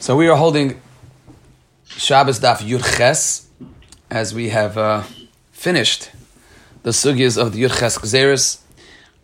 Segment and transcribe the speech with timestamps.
[0.00, 0.80] So we are holding
[1.84, 3.46] Shabbos Daf Yurches
[4.08, 5.02] as we have uh,
[5.50, 6.12] finished
[6.84, 8.60] the sugyas of the Yurches Gzeres,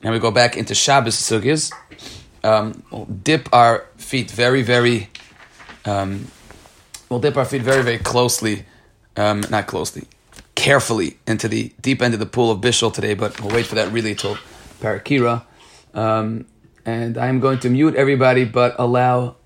[0.02, 1.72] and we go back into Shabbos sugyas.
[2.42, 5.10] Um, we'll dip our feet very, very.
[5.84, 6.26] Um,
[7.09, 8.67] we'll dip our feet very, very closely,
[9.17, 10.09] um, not closely,
[10.56, 13.15] carefully into the deep end of the pool of Bishul today.
[13.15, 14.37] But we'll wait for that really till
[14.81, 15.45] Parakira.
[15.95, 16.47] Um,
[16.84, 19.37] and I'm going to mute everybody, but allow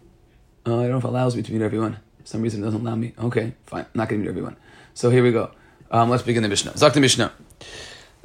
[0.69, 1.99] uh, I don't know if it allows me to meet everyone.
[2.21, 3.15] For some reason, it doesn't allow me.
[3.19, 3.83] Okay, fine.
[3.85, 4.57] I'm not going to meet everyone.
[4.95, 5.51] So here we go.
[5.91, 6.77] Um, let's begin the Mishnah.
[6.77, 7.33] Zak the Mishnah.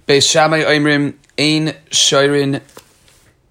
[0.08, 2.62] Beis Shammai Oimrim Ein Shoirin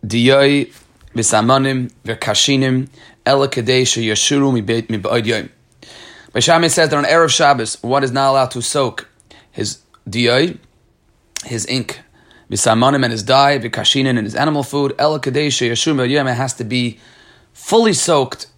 [0.05, 0.71] Diyoi
[1.15, 2.89] V'Samanim V'Kashinim
[3.25, 5.49] Ela Kadei Sheyashuru Mi'Ba'od Yom.
[6.35, 9.09] Beis Shammai says that on Erev Shabbos, one is not allowed to soak
[9.51, 10.59] his Diyoi,
[11.45, 12.01] his ink,
[12.51, 16.29] V'Samanim and his dye, V'Kashinin and his animal food, Ela Kadei Sheyashuru Mi'Ba'od Yom.
[16.29, 16.99] It has to be
[17.55, 18.49] fully soaked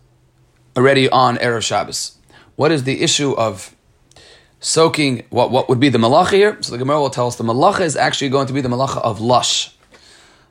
[0.76, 2.16] already on Erev Shabbos.
[2.56, 3.74] What is the issue of
[4.60, 5.24] soaking?
[5.30, 6.58] What, what would be the malacha here?
[6.62, 8.98] So the Gemara will tell us the malacha is actually going to be the malacha
[9.02, 9.74] of lush,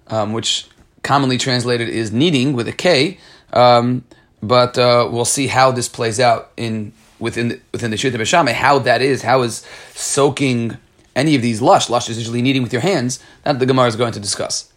[0.08, 0.68] um, which
[1.02, 3.18] commonly translated is kneading with a K.
[3.52, 4.04] Um,
[4.42, 8.52] but uh, we'll see how this plays out in within the, within the Shita B'Shamay,
[8.52, 10.78] how that is, how is soaking
[11.16, 13.96] any of these lush, lush is usually kneading with your hands, that the Gemara is
[13.96, 14.73] going to discuss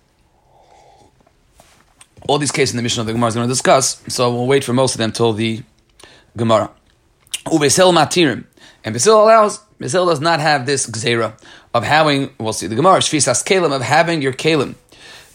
[2.29, 4.47] all these cases in the Mishnah of the Gemara is going to discuss, so we'll
[4.47, 5.63] wait for most of them till the
[6.37, 6.71] Gemara.
[7.47, 8.45] Ubesil matirim.
[8.85, 11.39] And Basil allows, Basil does not have this gzera
[11.75, 14.75] of having, we'll see the Gemara, shvisas kalim, of having your kalim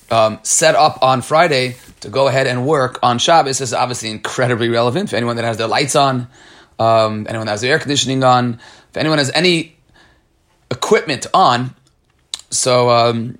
[0.10, 3.60] um, set up on Friday to go ahead and work on Shabbos.
[3.60, 6.28] This is obviously incredibly relevant for anyone that has their lights on,
[6.80, 9.76] um, anyone that has their air conditioning on, if anyone has any
[10.70, 11.76] equipment on.
[12.50, 13.38] So um,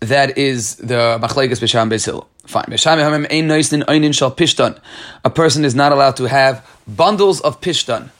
[0.00, 2.28] that is the Machlekes Bisham Basil.
[2.46, 2.64] Fine.
[5.24, 8.10] A person is not allowed to have bundles of pishtan,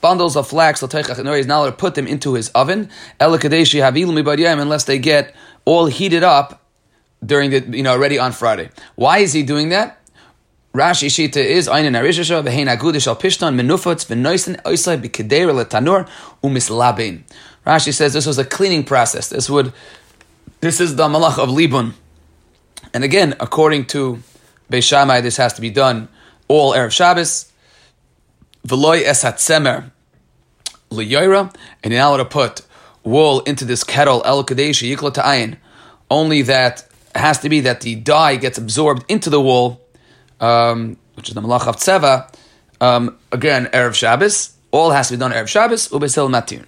[0.00, 0.80] bundles of flax.
[0.80, 2.88] He's not allowed to put them into his oven
[3.20, 5.34] unless they get
[5.64, 6.62] all heated up
[7.24, 8.70] during the you know already on Friday.
[8.94, 10.00] Why is he doing that?
[10.74, 13.56] Rashi Shita is Einin Arishisha v'hein agudish al pishtan
[14.62, 15.00] oisai
[15.64, 16.06] letanur.
[17.66, 19.28] Rashi says this was a cleaning process.
[19.30, 19.72] This would
[20.60, 21.94] this is the malach of libun
[22.94, 24.22] and again, according to
[24.70, 26.08] Beis Shammai, this has to be done
[26.48, 27.52] all Erev Shabbos.
[28.66, 29.90] V'loy es hatzemer
[30.90, 32.62] liyoira, and you're not allowed to put
[33.04, 35.56] wool into this kettle el kadesh yikla ta'ayin.
[36.10, 39.80] Only that has to be that the dye gets absorbed into the wool,
[40.40, 42.32] um, which is the malach of tzeva.
[42.80, 44.54] Um, again, erev Shabbos.
[44.70, 45.88] All has to be done erev Shabbos.
[45.88, 46.64] Ubesil matir,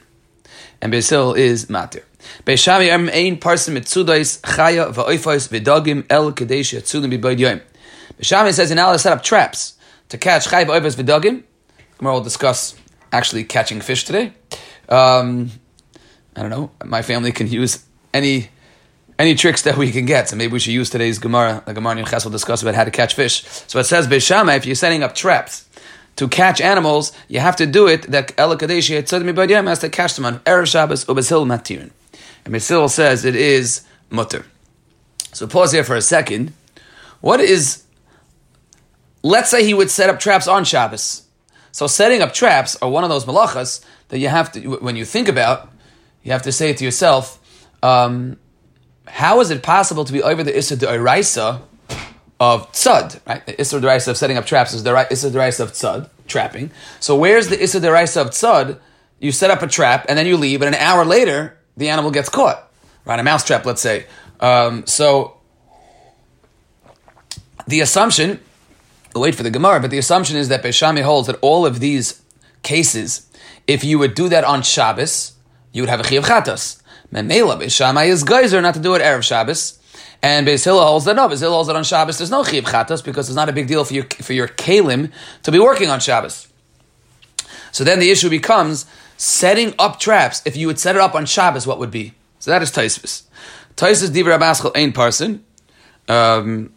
[0.81, 2.05] and besil is matir.
[2.45, 7.61] Beishami em ein parsim mitzudais chaya va'oifais v'dagim el kadesh yatzulim b'boyd yoim.
[8.53, 9.75] Says in Allah set up traps
[10.09, 11.43] to catch chaya va'oifais v'dagim.
[11.99, 12.75] Gemara will discuss
[13.13, 14.33] actually catching fish today.
[14.89, 15.51] Um,
[16.37, 16.71] I don't know.
[16.85, 17.85] My family can use
[18.15, 18.51] any
[19.19, 20.29] any tricks that we can get.
[20.29, 21.63] So maybe we should use today's Gemara.
[21.67, 23.45] The Gemara in Ches will discuss about how to catch fish.
[23.67, 25.69] So it says Beishama, if you're setting up traps
[26.17, 29.11] to catch animals, you have to do it that El Kadesh has
[29.81, 31.91] to catch them on Erev Shabbos Ubesil Matirin.
[32.49, 34.47] And Mesil says it is mutter.
[35.35, 36.55] So pause here for a second.
[37.21, 37.85] What is,
[39.23, 41.25] let's say he would set up traps on Shabbos.
[41.73, 45.05] So setting up traps are one of those malachas that you have to, when you
[45.05, 45.71] think about,
[46.23, 47.39] you have to say it to yourself,
[47.83, 48.39] um,
[49.07, 51.61] how is it possible to be over the Issa De'iraisa
[52.41, 53.45] of Tzad, right?
[53.45, 56.71] The Issa De'iraisa of setting up traps is the Issa De'iraisa of Tzad, trapping.
[56.99, 58.81] So where's the Issa De'iraisa of Tzad?
[59.19, 62.11] You set up a trap and then you leave, and an hour later, the animal
[62.11, 62.71] gets caught,
[63.05, 63.19] right?
[63.19, 64.07] A mousetrap, let's say.
[64.41, 65.39] Um, so
[67.67, 68.41] the assumption,
[69.15, 71.81] we'll wait for the Gemara, but the assumption is that Beishami holds that all of
[71.81, 72.23] these
[72.63, 73.29] cases,
[73.67, 75.33] if you would do that on Shabbos,
[75.73, 76.83] you would have a chiyav chatas.
[77.13, 79.79] Memela Beishami is geyser not to do it erev Shabbos.
[80.21, 82.63] And Beis Hillel holds that no, Beis Hillel holds that on Shabbos there's no chiyav
[82.63, 85.13] chatas because it's not a big deal for your for your kalim
[85.45, 86.49] to be working on Shabbos.
[87.71, 88.87] So then the issue becomes
[89.19, 90.41] setting up traps.
[90.47, 92.15] If you would set it up on Shabbos, what would be?
[92.39, 93.25] So that is Taisvis.
[93.77, 95.45] Taisvis Diva Abaschal Ein Parson.
[96.09, 96.73] Um,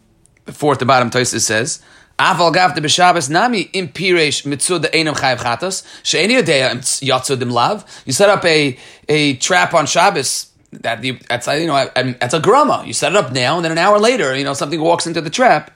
[0.46, 1.82] fourth the bottom, Taisvis says,
[2.18, 7.84] Aval gav de b'Shabbos nami impiresh mitzud einam chayav chatos she'eni yodeya yatzud lav.
[8.04, 8.78] You set up a
[9.08, 10.48] a trap on Shabbos.
[10.72, 12.82] That you, that's you know that's a grama.
[12.86, 15.20] You set it up now, and then an hour later, you know something walks into
[15.20, 15.70] the trap.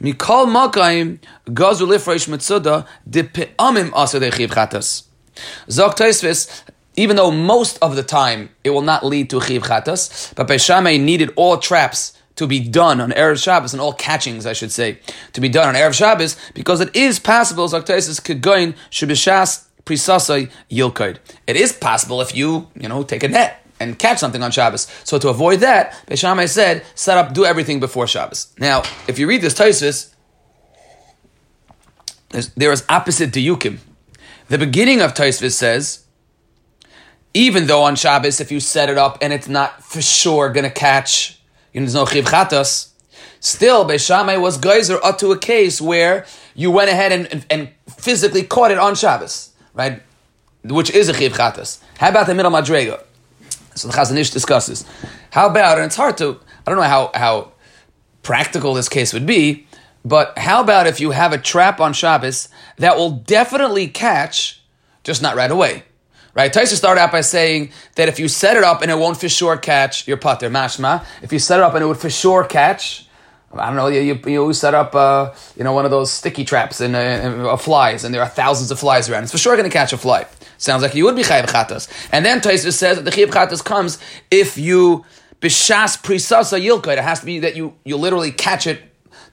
[0.00, 5.04] Mikol makayim gazu lifresh mitzuda de pe'amim asad echiv chatos.
[5.68, 6.62] Zok Tosfos,
[6.96, 11.00] even though most of the time it will not lead to chiv chatas, but Beishamay
[11.00, 14.98] needed all traps to be done on Erev Shabbos, and all catchings, I should say,
[15.32, 19.66] to be done on Erev Shabbos, because it is possible, Zaktaisis could go in Shibishas
[19.84, 21.18] Prisasai Yilkaid.
[21.46, 24.86] It is possible if you, you know, take a net and catch something on Shabbos.
[25.04, 28.52] So to avoid that, Beishamai said, set up, do everything before Shabbos.
[28.58, 30.14] Now, if you read this Taisus,
[32.56, 33.78] there is opposite diyukim.
[34.52, 36.04] The beginning of Taisvis says,
[37.32, 40.64] even though on Shabbos, if you set it up and it's not for sure going
[40.64, 41.40] to catch,
[41.72, 42.90] you know, there's no chiv chatas,
[43.40, 47.68] still, Beishamai was geyser up to a case where you went ahead and, and, and,
[47.96, 50.02] physically caught it on Shabbos, right?
[50.64, 51.80] Which is a chiv chatas.
[51.96, 53.02] How about the middle madrega?
[53.74, 54.84] So the Chazon Ish discusses.
[55.30, 57.52] How about, and it's hard to, I don't know how, how
[58.22, 59.66] practical this case would be,
[60.04, 64.62] but how about if you have a trap on Shabbos that will definitely catch,
[65.04, 65.84] just not right away?
[66.34, 66.52] Right?
[66.52, 69.28] Taisa started out by saying that if you set it up and it won't for
[69.28, 71.04] sure catch your putter, mashma.
[71.20, 73.06] If you set it up and it would for sure catch,
[73.54, 76.44] I don't know, you, you, you set up, uh, you know, one of those sticky
[76.44, 79.24] traps and uh, uh, flies, and there are thousands of flies around.
[79.24, 80.26] It's for sure going to catch a fly.
[80.56, 81.88] Sounds like you would be chayiv chatas.
[82.12, 83.98] And then Taisa says that the chayiv chatas comes
[84.30, 85.04] if you
[85.40, 86.96] bishas prisasa yilka.
[86.96, 88.80] It has to be that you, you literally catch it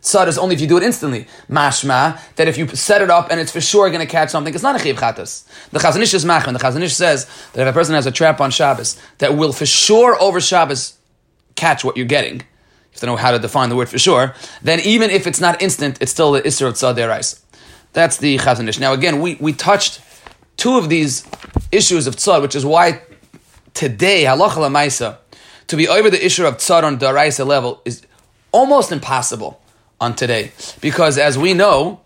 [0.02, 1.28] Tzad is only if you do it instantly.
[1.50, 4.54] Mashma, that if you set it up and it's for sure going to catch something,
[4.54, 4.96] it's not a chiv.
[4.96, 6.54] The Chazon Ish is machman.
[6.54, 9.52] The Chazon Ish says that if a person has a trap on Shabbos that will
[9.52, 10.98] for sure over Shabbos
[11.56, 12.46] catch what you're getting, you
[12.92, 15.62] have to know how to define the word for sure, then even if it's not
[15.62, 17.42] instant, it's still the Isser of Tzad.
[17.92, 18.80] That's the Chazon Ish.
[18.80, 20.02] Now again, we, we touched
[20.56, 21.26] two of these
[21.74, 23.02] issues of Tzad, which is why
[23.74, 25.18] today, halacha lamaisa,
[25.68, 28.02] to be over the issue of Tzad on Daraisa level is
[28.52, 29.59] almost impossible
[30.00, 30.52] on today.
[30.82, 32.02] Because as we know,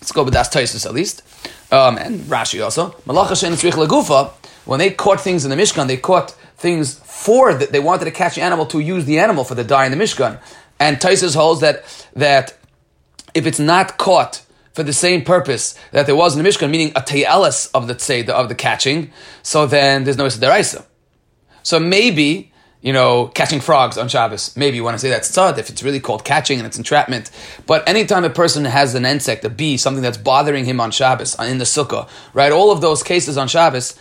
[0.00, 1.22] let's go with Das Taisus at least,
[1.72, 4.32] um, and Rashi also, Malacha Shen Lagufa,
[4.64, 8.10] when they caught things in the Mishkan, they caught things for that they wanted to
[8.10, 10.40] catch the animal to use the animal for the dye in the Mishkan.
[10.78, 11.84] And Taisus holds that
[12.14, 12.56] that
[13.34, 14.42] if it's not caught
[14.72, 17.94] for the same purpose that there was in the Mishkan, meaning a tayalis of the
[17.94, 19.12] tzeda, of the catching,
[19.42, 20.84] so then there's no Deraisa.
[21.62, 22.49] So maybe
[22.82, 24.56] you know, catching frogs on Shabbos.
[24.56, 27.30] Maybe you want to say that's tzad if it's really called catching and it's entrapment.
[27.66, 31.38] But anytime a person has an insect, a bee, something that's bothering him on Shabbos,
[31.38, 32.52] uh, in the sukkah, right?
[32.52, 33.98] All of those cases on Shabbos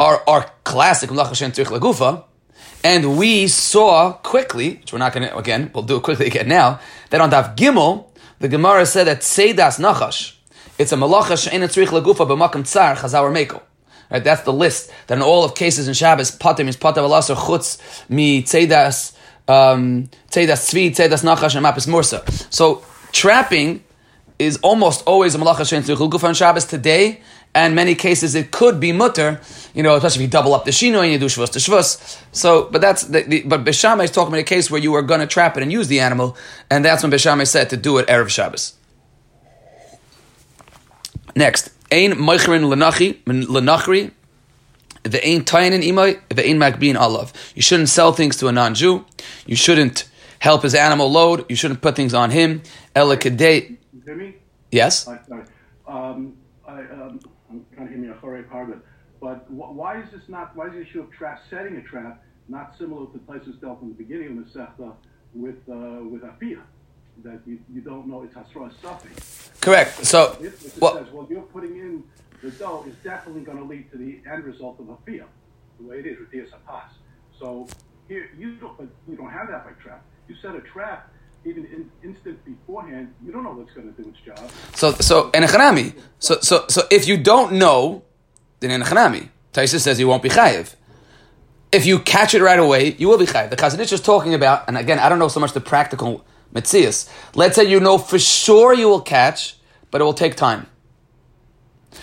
[0.00, 2.24] are, are classic lagufa.
[2.82, 6.48] and we saw quickly, which we're not going to, again, we'll do it quickly again
[6.48, 8.06] now, that on Daf Gimel,
[8.38, 10.36] the Gemara said that Seidas Nachash,
[10.78, 13.60] it's a malacha she'ena tzrich lagufa b'makam tsar chazar meko.
[14.10, 14.90] Right, that's the list.
[15.08, 17.78] That in all of cases in Shabbos, pater means pater v'lasar chutz
[18.08, 19.14] mi tzedas
[19.46, 22.52] um, tzedas tzvi tzedas nachash and mapis mursa.
[22.52, 22.82] So
[23.12, 23.84] trapping
[24.38, 27.20] is almost always a malacha shein tzrichul on Shabbos today.
[27.54, 29.40] And many cases it could be mutter,
[29.74, 32.22] you know, especially if you double up the shino and you do shvus to shvus.
[32.30, 35.02] So, but that's the, the but Beshama is talking about a case where you are
[35.02, 36.36] going to trap it and use the animal,
[36.70, 38.74] and that's when Beshama said to do it erev Shabbos.
[41.34, 41.70] Next.
[41.90, 44.10] Ein moichrin lenachi, lenachri,
[45.04, 47.32] the ein tainin imay, the ein magbin alav.
[47.54, 49.04] You shouldn't sell things to a non-Jew.
[49.46, 50.08] You shouldn't
[50.38, 51.46] help his animal load.
[51.48, 52.62] You shouldn't put things on him.
[52.94, 53.78] Ela kadei.
[54.04, 54.34] Hear me?
[54.70, 55.04] Yes.
[55.04, 55.18] Sorry.
[55.86, 56.34] Um,
[56.66, 57.20] I, um,
[57.50, 58.44] I'm trying to hear me a chorei.
[59.20, 60.54] But why is this not?
[60.54, 63.82] Why is the issue of trap setting a trap not similar to the places dealt
[63.82, 64.92] in the beginning of the sechta
[65.34, 66.62] with uh, with afia?
[67.24, 69.12] That you, you don't know it's Hasra stuffing.
[69.60, 70.04] Correct.
[70.04, 72.04] So, if, if well, says, well, you're putting in
[72.42, 75.28] the dough is definitely going to lead to the end result of a field,
[75.80, 76.90] the way it is with Dias Hapas.
[77.38, 77.66] So
[78.08, 80.04] here you don't, but you don't have that by trap.
[80.28, 81.10] You set a trap
[81.44, 83.14] even in instant beforehand.
[83.24, 84.50] You don't know what's going to do its job.
[84.74, 88.02] So, so in a chanami, so so so if you don't know,
[88.60, 90.74] then in a chanami, Taisa says you won't be chayiv.
[91.70, 93.50] If you catch it right away, you will be chayiv.
[93.50, 96.24] The Chazon Ish is talking about, and again, I don't know so much the practical
[96.54, 97.08] Metzias.
[97.34, 99.56] Let's say you know for sure you will catch,
[99.90, 100.66] but it will take time.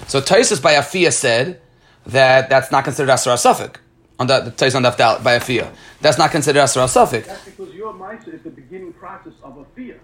[0.07, 1.61] So Taisus by Afia said
[2.05, 3.81] that that's not considered Asra Suffolk.
[4.17, 4.89] On the, the Taisus on the
[5.23, 5.73] by Afia.
[6.01, 7.25] That's not considered Asra Suffolk.
[7.25, 9.97] That's because your mindset is the beginning process of Afia.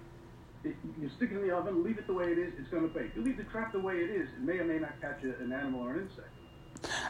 [0.63, 2.89] You stick it in the oven, leave it the way it is, it's going to
[2.89, 3.15] bake.
[3.15, 5.51] You leave the trap the way it is, it may or may not catch an
[5.51, 6.27] animal or an insect.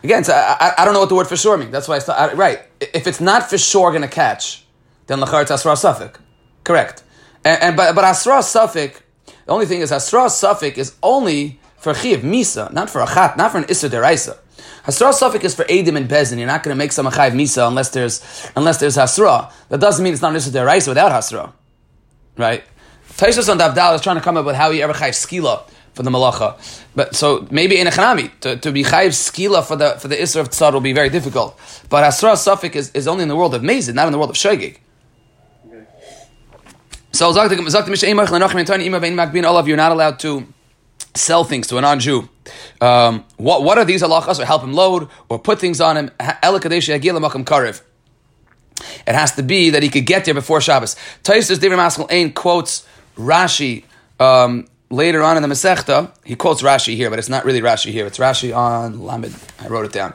[0.03, 1.71] Again, so I, I, don't know what the word for sure means.
[1.71, 2.61] That's why I, start, right.
[2.79, 4.65] If it's not for sure going to catch,
[5.07, 6.13] then lachar it's asra.
[6.63, 7.03] Correct.
[7.43, 11.93] And, and but but Asra Suffolk, the only thing is Asra Suffolk is only for
[11.93, 14.37] Chiv Misa, not for a Chat, not for an Issa Deraisa.
[14.85, 16.37] Hasra Suffolk is for Edim and Bezin.
[16.37, 18.21] You're not going to make some Chayiv Misa unless there's
[18.55, 19.51] unless there's Hasra.
[19.69, 21.53] That doesn't mean it's not an Issa Deraisa without Hasra.
[22.37, 22.63] Right?
[23.09, 26.03] Taishas on Davdal is trying to come up with how he ever Chayiv Skila for
[26.03, 26.57] the Malacha.
[26.95, 30.19] But so maybe in a Chanami, to, to be Chayiv Skila for the for the
[30.19, 31.59] Issa of Tzad will be very difficult.
[31.89, 34.31] But Hasra Suffolk is, is only in the world of Mazid, not in the world
[34.31, 34.77] of Shogig.
[39.45, 40.47] Olav, you're not allowed to
[41.13, 42.29] sell things to a non-Jew.
[42.79, 44.39] Um, what what are these halachas?
[44.39, 46.11] Or help him load or put things on him.
[49.07, 50.95] It has to be that he could get there before Shabbos.
[51.23, 53.83] Taisus David Maskell Ain quotes Rashi
[54.19, 56.11] um, later on in the Masechta.
[56.25, 58.07] He quotes Rashi here, but it's not really Rashi here.
[58.07, 59.35] It's Rashi on Lamed.
[59.59, 60.13] I wrote it down.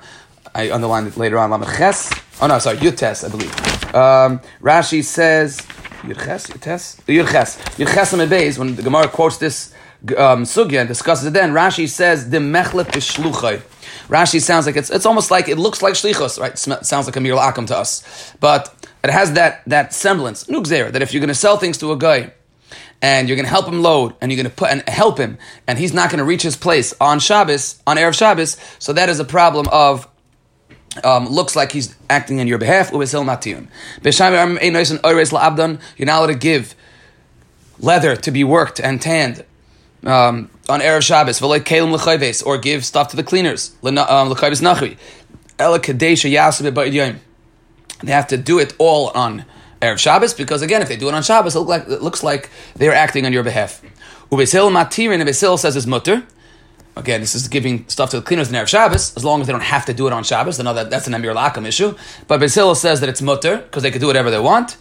[0.55, 1.50] I underlined it later on.
[1.50, 2.11] Lamed Ches.
[2.41, 3.95] Oh no, sorry, Yutes, I believe.
[3.95, 5.61] Um, Rashi says
[6.07, 8.59] Yurches, Yutes, Yurches, Yurches Beis.
[8.59, 9.73] When the Gemara quotes this
[10.17, 13.61] um, sugya and discusses it, then Rashi says the mechlet b'shluchay.
[14.09, 16.53] Rashi sounds like it's it's almost like it looks like shlichus, right?
[16.53, 20.93] It sounds like a mir akum to us, but it has that that semblance, nugzer,
[20.93, 22.33] that if you're going to sell things to a guy
[23.03, 25.39] and you're going to help him load and you're going to put and help him
[25.67, 29.09] and he's not going to reach his place on Shabbos on erev Shabbos, so that
[29.09, 30.09] is a problem of
[31.05, 32.91] um, looks like he's acting on your behalf.
[32.93, 33.38] You're not
[36.19, 36.75] allowed to give
[37.79, 39.45] leather to be worked and tanned
[40.05, 43.75] um, on Erev Shabbos, or give stuff to the cleaners.
[43.83, 44.29] Um,
[48.03, 49.45] they have to do it all on
[49.81, 52.23] Erev Shabbos because, again, if they do it on Shabbos, it, look like, it looks
[52.23, 53.83] like they're acting on your behalf.
[54.31, 56.25] Ubesil matirin, Ubesil says is mutter.
[56.97, 59.53] Again, this is giving stuff to the cleaners in Erev Shabbos, as long as they
[59.53, 60.57] don't have to do it on Shabbos.
[60.57, 61.95] They know that that's an Emir Lakam issue.
[62.26, 64.79] But Basil says that it's mutter, because they can do whatever they want.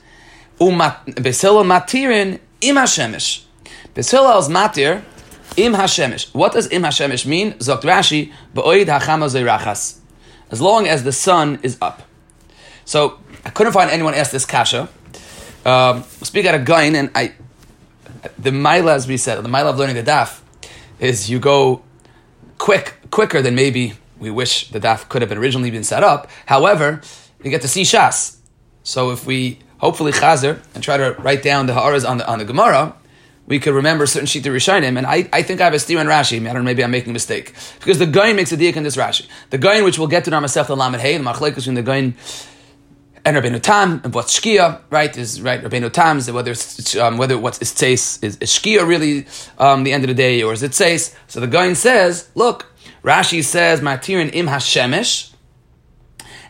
[0.57, 3.43] Basil matirin im Hashemish.
[3.93, 5.03] Basil is matir
[5.57, 6.33] im Hashemish.
[6.33, 7.51] What does im Hashemish mean?
[7.55, 9.99] Zokt Rashi, ba'oid hachama.
[10.51, 12.03] As long as the sun is up.
[12.85, 14.87] So, I couldn't find anyone ask this kasha.
[15.65, 17.33] Um, speak out of Gain, and I,
[18.37, 20.39] the Maila, as we said, the Maila of learning the daf,
[20.99, 21.81] is you go
[22.57, 26.29] quick, quicker than maybe we wish the daf could have been originally been set up.
[26.45, 27.01] However,
[27.43, 28.37] you get to see Shas.
[28.83, 32.39] So if we hopefully chazer and try to write down the ha'aras on the on
[32.39, 32.95] the Gemara,
[33.47, 34.97] we could remember certain shita rishonim.
[34.97, 36.39] And I, I think I have a steer in Rashi.
[36.39, 38.83] I don't know, maybe I'm making a mistake because the Gain makes a diak in
[38.83, 39.27] this Rashi.
[39.49, 41.83] The Gain, which we'll get to in our Masechta Lamed Hey, the machlekes between the
[41.83, 42.15] Gain
[43.25, 45.17] and Rabbeinu Tam and what's Shkia, right?
[45.17, 48.87] Is right Rabbeinu Tam is whether it's um, whether what's it says is, is Shkia
[48.87, 49.25] really
[49.57, 51.15] um, the end of the day or is it says?
[51.27, 52.71] So the guy says, look,
[53.03, 55.33] Rashi says Matirin im Hashemesh,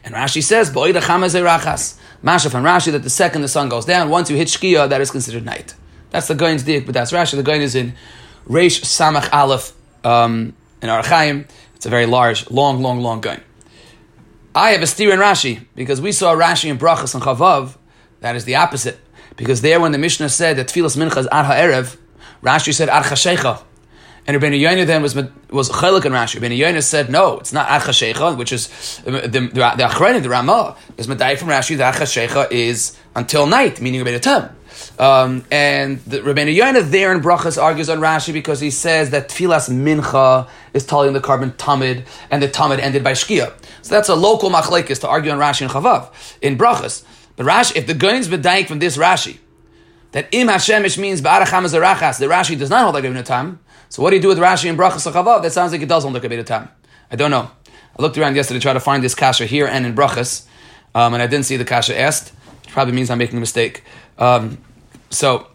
[0.04, 1.98] and Rashi says Boida Chamazerachas.
[2.22, 5.00] Masha from Rashi that the second the sun goes down, once you hit Shkia, that
[5.00, 5.76] is considered night.
[6.10, 7.36] That's the Gain's dik, but that's Rashi.
[7.36, 7.94] The Gain is in
[8.48, 11.48] Reish Samach Aleph um, in Archaim.
[11.76, 13.42] It's a very large, long, long, long Gain.
[14.56, 17.76] I have a steer in Rashi because we saw Rashi in Brachas and Chavav.
[18.22, 18.98] That is the opposite.
[19.36, 21.98] Because there, when the Mishnah said that Tfilas Mincha is Ar HaErev,
[22.42, 23.62] Rashi said Ar Chashecha.
[24.26, 26.40] And Rabbeinu Yoina then was was Chelik in Rashi.
[26.40, 30.30] Rabbeinu Yoina said, no, it's not Ar Chashecha, which is the the the, the, the
[30.30, 31.76] Ramah is Medai from Rashi.
[31.76, 34.56] The Ar Chashecha is until night, meaning Rabbeinu Tam.
[34.98, 39.28] Um, and the Rabbeinu Yoina there in Brachas argues on Rashi because he says that
[39.28, 43.54] Tfilas Mincha is telling the carbon Tamid, and the Tamid ended by Shkia.
[43.86, 46.10] So that's a local machlekes to argue on Rashi and Chavav
[46.42, 47.04] in Brachas.
[47.36, 49.38] But Rashi, if the Goins bedayik from this Rashi,
[50.12, 53.60] that Im Hashemish means Ba'aracham Zarachas, the Rashi does not hold like Rebbe Tam.
[53.90, 55.44] So what do you do with Rashi and Brachas Chavav?
[55.44, 56.68] That sounds like it does hold like Rebbe Tam.
[57.12, 57.52] I don't know.
[57.96, 60.48] I looked around yesterday to try to find this kasha here and in Brachas,
[60.96, 62.34] um, and I didn't see the kasha asked.
[62.64, 63.84] Which probably means I'm making a mistake.
[64.18, 64.58] Um,
[65.12, 65.46] so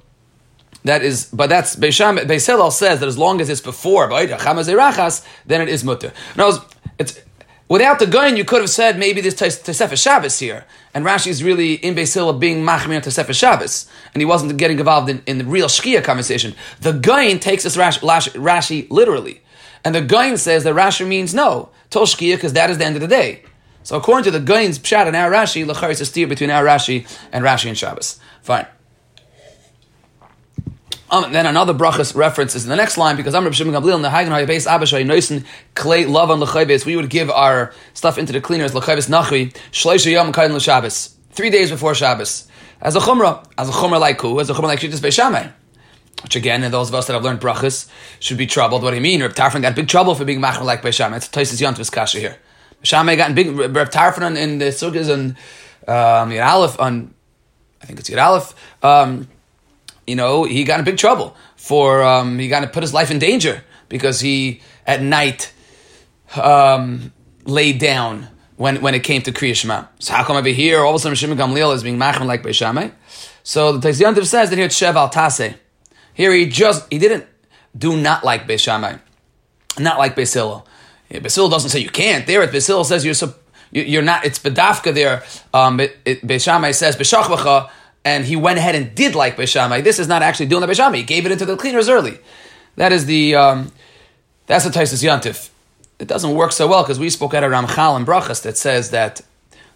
[0.84, 2.16] that is, but that's Beisham.
[2.26, 6.12] Beisilal says that as long as it's before then it is mutter.
[6.37, 6.64] Now,
[6.96, 7.18] it's
[7.71, 10.65] Without the gun, you could have said maybe this Tosefes Shabbos here.
[10.93, 13.89] And Rashi is really in Beisila being Machmir on Tosefes Shabbos.
[14.12, 16.57] And he wasn't getting involved in, in the real Shkia conversation.
[16.81, 19.43] The Gain takes this Rashi, Rashi literally.
[19.85, 22.97] And the Gain says that Rashi means no, Tol Shkia, because that is the end
[22.97, 23.45] of the day.
[23.85, 26.65] So according to the Gain's Pshat and our Rashi, Lachar is a steer between our
[26.65, 28.19] Rashi and Rashi and Shabbos.
[28.43, 28.67] Fine.
[31.12, 33.97] Um, then another brachas reference is in the next line because I'm Rabbi Shimon Gamliel
[33.97, 36.87] in the Hagen Hayabes Abashay Noisen Clay Love on Lechayves.
[36.87, 41.50] We would give our stuff into the cleaners Lechayves Nachri Shleisha Yom Kain L'Shabbos three
[41.50, 42.47] days before Shabbos
[42.81, 45.52] as a chumrah as a chumrah like who as a chumrah like Shittas Beishamay.
[46.23, 47.88] Which again, and those of us that have learned brachas
[48.21, 48.85] should be troubled.
[48.85, 49.21] What do you mean?
[49.21, 51.17] Reb Tarfon got big trouble for being machmer like Beishamay.
[51.17, 52.37] It's Taisis Yontvus Kasha here.
[52.85, 55.31] Beishamay got in big Reb Tarfon in the sugas and
[55.88, 57.14] um, Yad Aleph on
[57.83, 58.55] I think it's Yad Aleph.
[58.85, 59.29] Um,
[60.07, 63.11] you know, he got in big trouble for um, he got to put his life
[63.11, 65.52] in danger because he at night
[66.37, 67.12] um,
[67.45, 69.85] laid down when, when it came to Kriya Shema.
[69.99, 72.42] So how come over here all of a sudden Shimon Gamliel is being machman like
[72.42, 72.92] Beishamai?
[73.42, 75.57] So the Tziyantiv says that here Shev al Tase.
[76.12, 77.26] Here he just he didn't
[77.76, 79.00] do not like Beishamai,
[79.78, 80.66] not like Basil.
[81.11, 82.26] Basil doesn't say you can't.
[82.26, 83.14] There at Basil says you're
[83.73, 84.25] you're not.
[84.25, 85.23] It's bedafka there.
[85.54, 87.71] Um, it, it, Beishamai says b'shachvacha
[88.04, 89.85] and he went ahead and did like Beishamai.
[89.85, 90.97] This is not actually doing the Beishamai.
[90.97, 92.19] He gave it into the cleaners early.
[92.76, 93.73] That is the um,
[94.47, 95.50] that's the Taisus Yantif.
[95.99, 98.90] It doesn't work so well because we spoke at a Ramchal and Brachas that says
[98.90, 99.21] that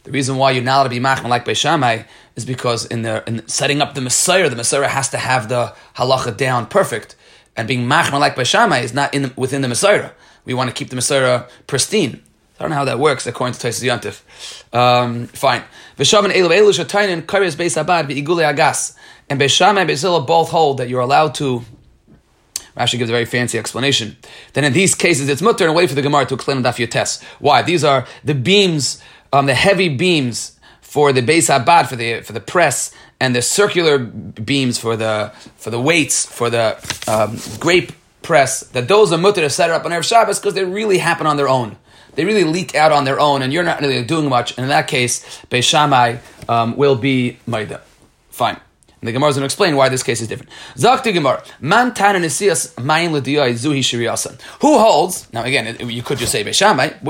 [0.04, 3.22] the reason why you're not allowed to be machman like Beishamai is because in the
[3.26, 7.14] in setting up the Messiah, the Messiah has to have the halacha down perfect,
[7.56, 10.10] and being machman like Beishamai is not in within the Messiah.
[10.44, 12.22] We want to keep the Messiah pristine.
[12.58, 14.22] I don't know how that works according to Taisus Yantif.
[14.76, 15.64] Um, fine.
[15.98, 18.96] V'shavan elu elu shatainin kares beis abad v'igule agas.
[19.28, 21.64] And Beishamai and Beisila both hold that you're allowed to.
[22.76, 24.16] Rashi gives a very fancy explanation.
[24.52, 27.22] Then in these cases, it's mutter and wait for the Gemara to explain Daf Yotes.
[27.38, 27.62] Why?
[27.62, 32.32] These are the beams, um, the heavy beams for the Beis Abad, for the for
[32.32, 36.76] the press, and the circular beams for the for the weights for the
[37.08, 37.92] um, grape
[38.22, 38.60] press.
[38.60, 41.36] That those are mutter to set up on Erev Shabbos because they really happen on
[41.36, 41.76] their own
[42.14, 44.56] they really leak out on their own, and you're not really doing much.
[44.56, 47.82] And in that case, Beishamai um, will be Maida.
[48.30, 48.60] Fine.
[49.04, 50.50] And the Gemara is going to explain why this case is different.
[50.76, 54.40] Zakti Gemara, man tananisias mayin lediyai zuhi shiriyasan.
[54.62, 55.30] Who holds?
[55.30, 57.02] Now again, you could just say Beishamai.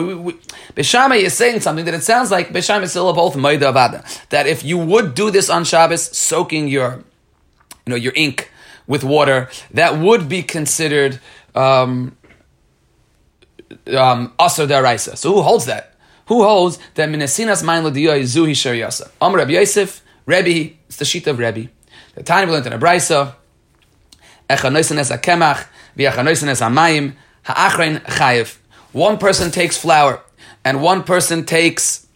[0.74, 4.02] Beishamai is saying something that it sounds like Beishamai is still both Maida Avada.
[4.30, 7.04] That if you would do this on Shabbos, soaking your,
[7.86, 8.50] you know, your ink
[8.88, 11.20] with water, that would be considered.
[11.54, 12.16] Um,
[13.96, 15.16] um, Asar Daraisa.
[15.16, 15.94] So who holds that?
[16.26, 19.10] Who holds that Minasinas Main Ladiyoy Zuhi Shariyasa?
[19.20, 21.68] Amr Rabbi Yosef, Rebbe, it's the sheet of Rebbe.
[22.14, 23.34] The we learned in a Braisa,
[24.48, 25.66] Echa Noisan Es HaKemach,
[25.96, 28.56] V'echa Noisan Ha'achrein Chayiv.
[28.92, 30.22] One person takes flour,
[30.64, 32.06] and one person takes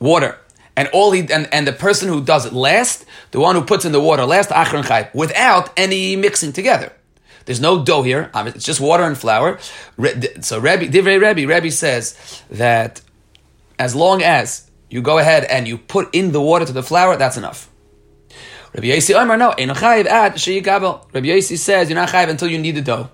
[0.00, 0.38] water.
[0.74, 3.84] And all he and, and the person who does it last, the one who puts
[3.84, 6.92] in the water last, Achron Chayiv, without any mixing together.
[7.44, 8.30] There's no dough here.
[8.34, 9.58] It's just water and flour.
[10.40, 13.00] So Rebbe, Divrei Rebbe, Rebbe says that
[13.78, 17.16] as long as you go ahead and you put in the water to the flour,
[17.16, 17.68] that's enough.
[18.74, 19.66] Rabbi Yossi Omer, no, Rabbi
[21.28, 23.10] Yossi says you're not chayiv until you need the dough.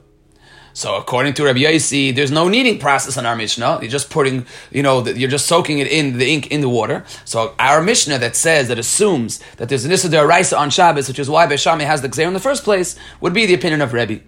[0.78, 3.80] So according to Rabbi Yossi, there's no kneading process in our Mishnah.
[3.80, 7.04] You're just putting, you know, you're just soaking it in the ink in the water.
[7.24, 11.18] So our Mishnah that says that assumes that there's an Issa Raisa on Shabbos, which
[11.18, 13.92] is why Beshami has the Gzer in the first place, would be the opinion of
[13.92, 14.20] Rebbe.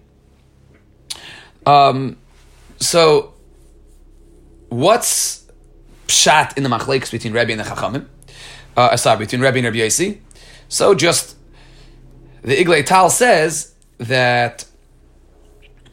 [1.64, 2.16] Um,
[2.80, 3.34] so
[4.70, 5.46] what's
[6.08, 8.08] pshat in the machlekes between Rebbe and the Chachamim?
[8.76, 10.18] Uh, sorry, between Rebbe and Rabbi Yossi.
[10.68, 11.36] So just
[12.42, 14.64] the Iglay Tal says that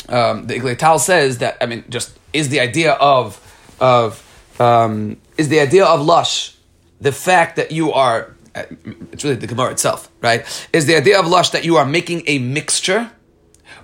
[0.10, 3.40] um, the Igletal says that I mean, just is the idea of
[3.80, 4.24] of
[4.60, 6.56] um, is the idea of lush
[7.00, 8.64] the fact that you are uh,
[9.12, 10.68] it's really the Gemara itself, right?
[10.74, 13.12] Is the idea of lush that you are making a mixture,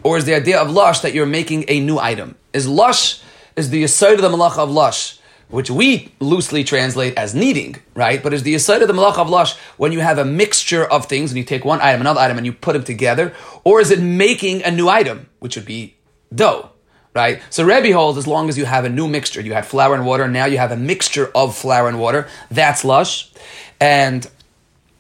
[0.02, 2.36] or is the idea of lush that you're making a new item?
[2.54, 3.22] Is lush
[3.56, 8.24] is the aside of the malach of lush, which we loosely translate as kneading, right?
[8.24, 11.06] But is the aside of the malach of lush when you have a mixture of
[11.06, 13.34] things and you take one item, another item, and you put them together,
[13.64, 15.96] or is it making a new item, which would be
[16.36, 16.70] dough,
[17.14, 17.42] right?
[17.50, 20.06] So Rebbe holds as long as you have a new mixture, you had flour and
[20.06, 23.32] water, now you have a mixture of flour and water, that's lush.
[23.80, 24.28] And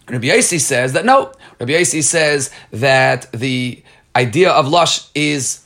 [0.09, 3.81] Rabbi Yossi says that no, Rabbi Yossi says that the
[4.15, 5.65] idea of lush is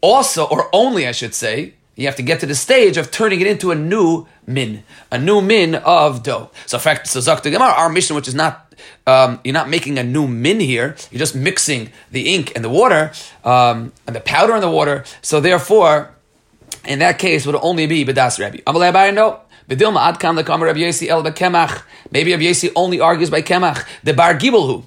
[0.00, 3.40] also, or only I should say, you have to get to the stage of turning
[3.40, 6.50] it into a new min, a new min of dough.
[6.66, 8.74] So, in fact, so Zakta Gemara, our mission, which is not,
[9.06, 12.68] um, you're not making a new min here, you're just mixing the ink and the
[12.68, 13.12] water,
[13.44, 15.04] um, and the powder and the water.
[15.22, 16.14] So, therefore,
[16.84, 18.62] in that case, would only be Bedas Rebbe.
[18.64, 19.40] Amalei no.
[19.68, 21.84] Bedilma ad kam lekam Rabbi Yossi el bekemach.
[22.10, 23.86] Maybe Rabbi Yossi only argues by kemach.
[24.02, 24.84] The bar gibelhu.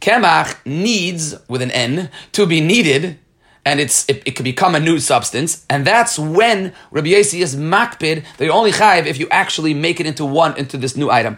[0.00, 3.16] Kemach needs, with an N, to be kneaded
[3.68, 7.54] and it's it, it can become a new substance, and that's when Rabbi Yossi is
[7.54, 11.36] makpid that only chayiv if you actually make it into one into this new item.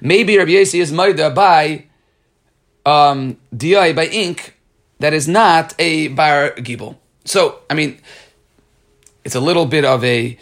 [0.00, 1.84] Maybe Rabbi Yossi is murder by
[2.84, 4.56] um, by ink
[4.98, 6.96] that is not a bar gibel.
[7.24, 8.00] So I mean,
[9.22, 10.36] it's a little bit of a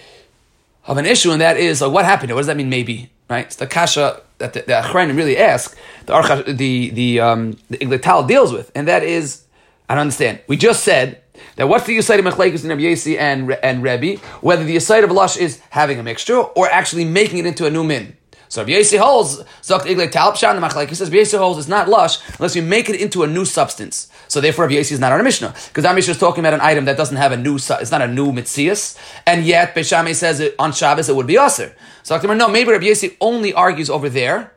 [0.87, 2.33] of an issue, and that is like, what happened?
[2.33, 2.71] What does that mean?
[2.71, 3.45] Maybe right?
[3.45, 8.27] It's the kasha that the, the really ask, the Archa, the the um, the Igletal
[8.27, 9.45] deals with, and that is,
[9.89, 10.41] I don't understand.
[10.47, 11.23] We just said
[11.57, 15.11] that what's the Yisayt of Mechlekes in Rabbi and and Rebbe, whether the Yisayt of
[15.11, 18.17] Lush is having a mixture or actually making it into a new min.
[18.49, 20.89] So Rabbi Yasi holds Zok Igle Talpshan the Machlek.
[20.89, 23.45] He says Rabbi Yasi holds it's not lush unless you make it into a new
[23.45, 24.09] substance.
[24.29, 26.85] So therefore Rabbi is not a Mishnah because our Mishnah is talking about an item
[26.87, 27.57] that doesn't have a new.
[27.57, 31.37] It's not a new mitzias, and yet Beishamay says it, on Shabbos it would be
[31.37, 31.75] aser.
[32.03, 34.53] So no, maybe Rabbi Yasi only argues over there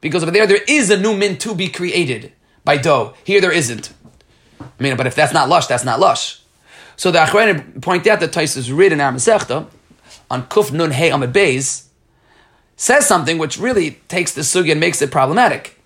[0.00, 2.32] because over there there is a new min to be created
[2.64, 3.14] by dough.
[3.24, 3.92] Here there isn't.
[4.60, 6.42] I mean, but if that's not lush, that's not lush.
[6.96, 9.66] So the Achrein point out that Tais is written in our Masechta
[10.30, 11.86] on Kuf Nun Hey Amid Beis
[12.80, 15.78] says something which really takes the sugi and makes it problematic.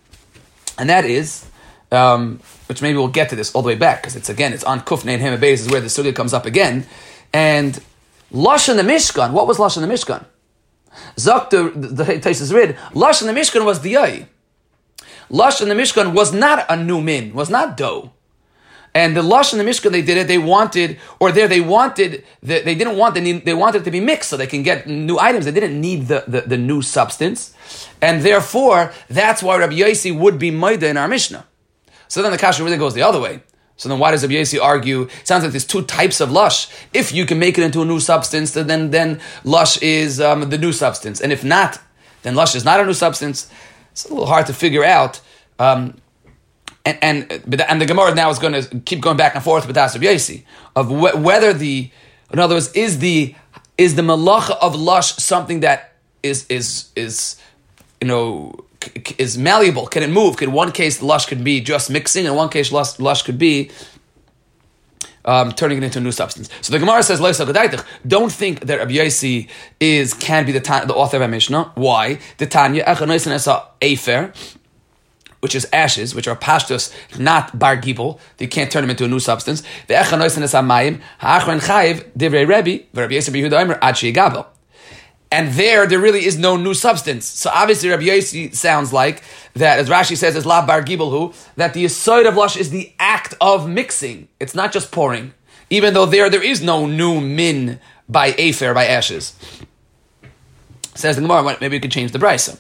[0.79, 1.45] And that is,
[1.91, 4.63] um, which maybe we'll get to this all the way back, because it's again, it's
[4.63, 6.87] on Kufne and Hema is where the sugi comes up again.
[7.33, 7.81] And
[8.31, 10.25] Lush in the Mishkan, what was Lush in the Mishkan?
[11.17, 14.29] Zakta, the Taisus read, Lush in the Mishkan was the Yai.
[15.29, 18.13] Lush in the Mishkan was not a new min, was not dough.
[18.95, 20.29] And the lush in the Mishkan, they did it.
[20.29, 23.91] They wanted, or there they wanted, the, they didn't want the, they wanted it to
[23.91, 25.47] be mixed so they can get new items.
[25.47, 27.55] They didn't need the, the, the new substance,
[28.01, 31.45] and therefore that's why Rabbi Yossi would be Maida in our Mishnah.
[32.07, 33.43] So then the kasha really goes the other way.
[33.77, 35.03] So then why does Rabbi Yossi argue?
[35.03, 36.69] It sounds like there's two types of lush.
[36.93, 40.59] If you can make it into a new substance, then then lush is um, the
[40.59, 41.81] new substance, and if not,
[42.23, 43.51] then lush is not a new substance.
[43.91, 45.21] It's a little hard to figure out.
[45.59, 45.97] Um,
[46.85, 49.77] and and and the Gemara now is going to keep going back and forth with
[49.77, 50.45] Asab Yasi
[50.77, 51.91] of wh- whether the
[52.33, 53.35] in other words is the
[53.79, 57.41] is the malacha of lush something that is is is
[58.01, 58.65] you know
[59.19, 59.87] is malleable?
[59.87, 60.37] Can it move?
[60.37, 63.71] Can one case lush could be just mixing, and one case lush, lush could be
[65.25, 66.51] um, turning it into a new substance.
[66.61, 67.21] So the Gemara says,
[68.07, 69.49] "Don't think that Rabbi Yossi
[69.81, 71.73] is can be the, the author of a Mishnah.
[71.75, 72.19] Why?
[72.39, 72.85] The Tanya
[73.81, 74.33] Afer."
[75.45, 78.19] Which is ashes, which are pashtos, not bar gibel.
[78.39, 79.63] You can't turn them into a new substance.
[85.31, 87.27] And there, there really is no new substance.
[87.27, 91.75] So obviously, Rabbi Yossi sounds like that, as Rashi says, as la bar gibelhu, that
[91.75, 94.29] the aside of lush is the act of mixing.
[94.41, 95.35] It's not just pouring.
[95.69, 99.35] Even though there, there is no new min by afer, by ashes.
[100.95, 102.59] Says the Gemara, maybe we could change the brisa.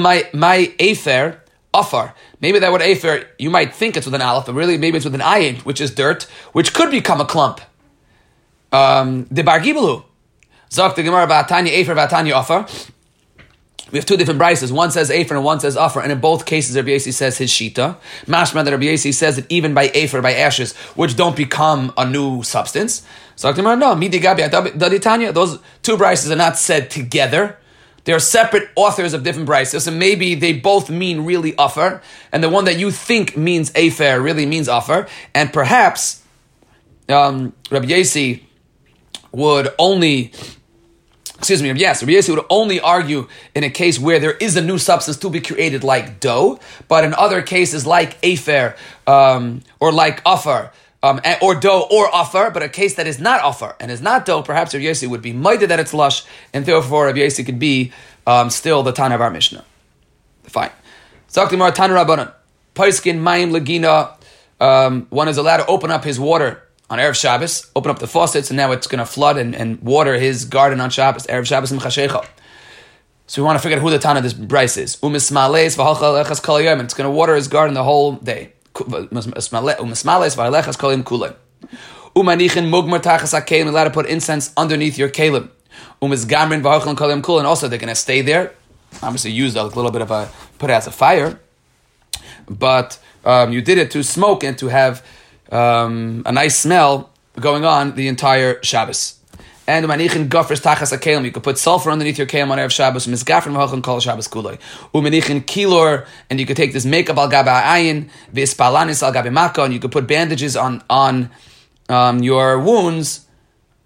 [0.00, 1.42] My, my afer,
[1.74, 2.14] Afar.
[2.40, 5.04] Maybe that word Afer, you might think it's with an Aleph, but really maybe it's
[5.04, 7.60] with an Ayin, which is dirt, which could become a clump.
[8.72, 10.04] Um, the Bargibalu.
[10.70, 12.66] Zok the Gemara Vatanya Afer Vatanya Afar.
[13.92, 14.72] We have two different brises.
[14.72, 17.50] One says Afer and one says Afar, and in both cases Rabbi Yasi says his
[17.50, 17.96] Shita.
[18.26, 22.04] Mashma that Rabbi Yasi says that even by Afer, by ashes, which don't become a
[22.04, 23.06] new substance.
[23.36, 27.58] Zok the Gemara, no, Midi Gabi Daditanya, those two brises are not said together.
[28.04, 32.50] They're separate authors of different brises, and maybe they both mean really offer, and the
[32.50, 36.22] one that you think means afer really means offer, and perhaps
[37.08, 38.46] um, Rabbi Yasi
[39.32, 40.32] would only
[41.38, 44.62] excuse me, yes, Rabbi Yossi would only argue in a case where there is a
[44.62, 48.74] new substance to be created like dough, but in other cases like afer
[49.06, 50.72] um, or like afar,
[51.04, 54.24] um, or dough or offer, but a case that is not offer and is not
[54.24, 57.58] dough, perhaps Rabbi Yossi would be mighty that it's lush, and therefore Rabbi Yossi could
[57.58, 57.92] be
[58.26, 59.62] um, still the Tana of our Mishnah.
[60.44, 60.70] Fine.
[61.28, 62.32] Zaktimar Tana Rabbanan.
[62.74, 64.16] Paiskin Mayim Lagina.
[64.64, 68.06] Um, one is allowed to open up his water on Erev Shabbos, open up the
[68.06, 71.44] faucets, and now it's going to flood and, and, water his garden on Shabbos, Erev
[71.44, 72.26] Shabbos and Chashecha.
[73.26, 74.96] So we want to figure out who the Tana of this Bryce is.
[74.96, 76.80] Umismales v'halcha kol yom.
[76.80, 78.53] It's going to water his garden the whole day.
[78.74, 81.34] Umismales v'halechas kol yom kulei.
[82.16, 83.68] Umanichin mugmar hakelim.
[83.68, 85.50] Allowed to put incense underneath your kalim.
[86.02, 87.38] Umisgamrin v'halchal kol yom kulei.
[87.38, 88.54] And also they're going to stay there.
[89.02, 91.40] Obviously used a little bit of a, put it as a fire.
[92.48, 95.04] But um, you did it to smoke and to have
[95.50, 97.10] um, a nice smell
[97.40, 99.18] going on the entire Shabbos.
[99.66, 101.24] And manichin gofres tachas akelim.
[101.24, 103.06] You could put sulfur underneath your kelim on erev Shabbos.
[103.06, 104.58] Misgafrin v'hochin kol Shabbos kuloi.
[104.94, 109.64] Umanichin kilor, and you could take this makeup al gabe ayin v'ispalanis al gabe mako,
[109.64, 111.30] and you could put bandages on on
[111.88, 113.20] um, your wounds.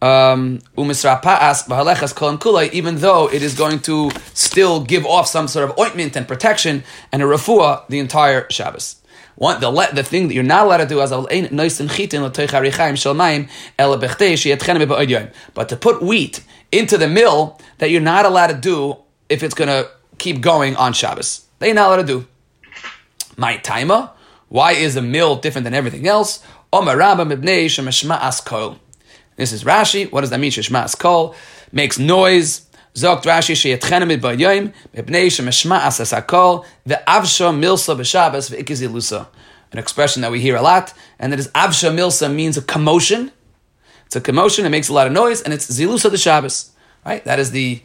[0.01, 6.29] Um, even though it is going to still give off some sort of ointment and
[6.29, 8.98] protection and a refuah the entire Shabbos.
[9.39, 11.13] One, the, the thing that you're not allowed to do as
[15.55, 18.97] but to put wheat into the mill that you're not allowed to do
[19.29, 21.47] if it's going to keep going on Shabbos.
[21.61, 22.27] They're not allowed to do.
[23.37, 24.11] My timer.
[24.49, 26.43] Why is a mill different than everything else?
[29.37, 30.11] This is Rashi.
[30.11, 30.51] What does that mean?
[30.51, 31.37] Shema kol
[31.71, 32.68] makes noise.
[32.95, 39.27] Rashi sheyetchenem it b'yoyim mepnei shemeshma asas hakol ve'avsha milsa b'Shabbos ve'ikizilusa.
[39.73, 43.31] An expression that we hear a lot, and that is avsha milsa means a commotion.
[44.07, 44.65] It's a commotion.
[44.65, 46.71] It makes a lot of noise, and it's zilusa the Shabbos.
[47.05, 47.23] Right.
[47.25, 47.83] That is the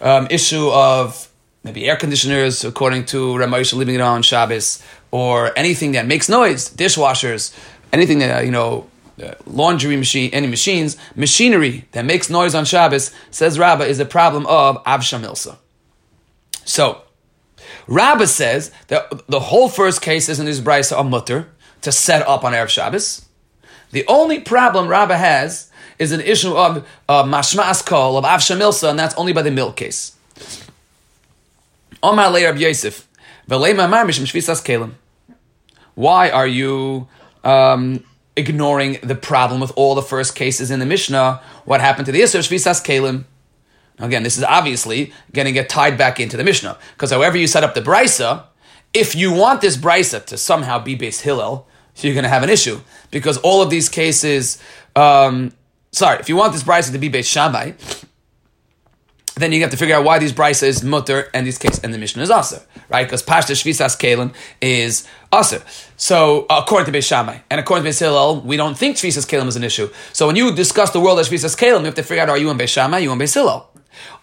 [0.00, 1.30] um, issue of
[1.62, 6.68] maybe air conditioners, according to Ramosh, leaving it on Shabbos, or anything that makes noise,
[6.68, 7.56] dishwashers,
[7.92, 8.89] anything that you know
[9.46, 14.46] laundry machine, any machines, machinery that makes noise on Shabbos, says Rabbah, is a problem
[14.46, 15.56] of Avshamilsa.
[16.64, 17.02] So,
[17.86, 21.48] Rabbah says that the whole first case cases in this brisa are mutter
[21.82, 23.26] to set up on Erev Shabbos.
[23.92, 28.98] The only problem Rabbah has is an issue of uh, mashmas kol, of Avshamilsa, and
[28.98, 30.16] that's only by the milk case.
[32.02, 33.06] Omar Le Rabbi Yosef.
[35.94, 37.08] Why are you
[37.44, 38.04] um,
[38.40, 41.40] ignoring the problem with all the first cases in the Mishnah?
[41.64, 43.24] What happened to the Isser Shvisas Kalim?
[43.98, 47.46] Again, this is obviously going to get tied back into the Mishnah because however you
[47.46, 48.44] set up the brisa,
[48.92, 52.50] if you want this brisa to somehow be based Hillel, you're going to have an
[52.50, 54.60] issue because all of these cases.
[54.96, 55.52] Um,
[55.92, 57.72] sorry, if you want this brisa to be based Shammai,
[59.40, 61.92] then you have to figure out why these brisa is mutter and these case and
[61.92, 63.04] the mission is aser, right?
[63.04, 65.62] Because pashta shvisas kalim is aser.
[65.96, 69.46] So according to Beis Shammai and according to Beis Hillel, we don't think shvisas kalim
[69.46, 69.90] is an issue.
[70.12, 72.38] So when you discuss the world of shvisas kalim, you have to figure out are
[72.38, 73.68] you in Beis Shammai, you in Beis Hillel?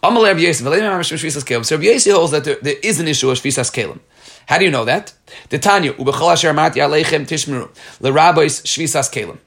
[0.01, 3.71] Amal Rabbi Yosef, So Rabbi Yosef holds that there, there is an issue of shvisas
[3.71, 3.99] kalim.
[4.47, 5.13] How do you know that?
[5.49, 9.39] The Tanya ubechol asher amati aleichem tishmeru l'rabbis shvisas kalim.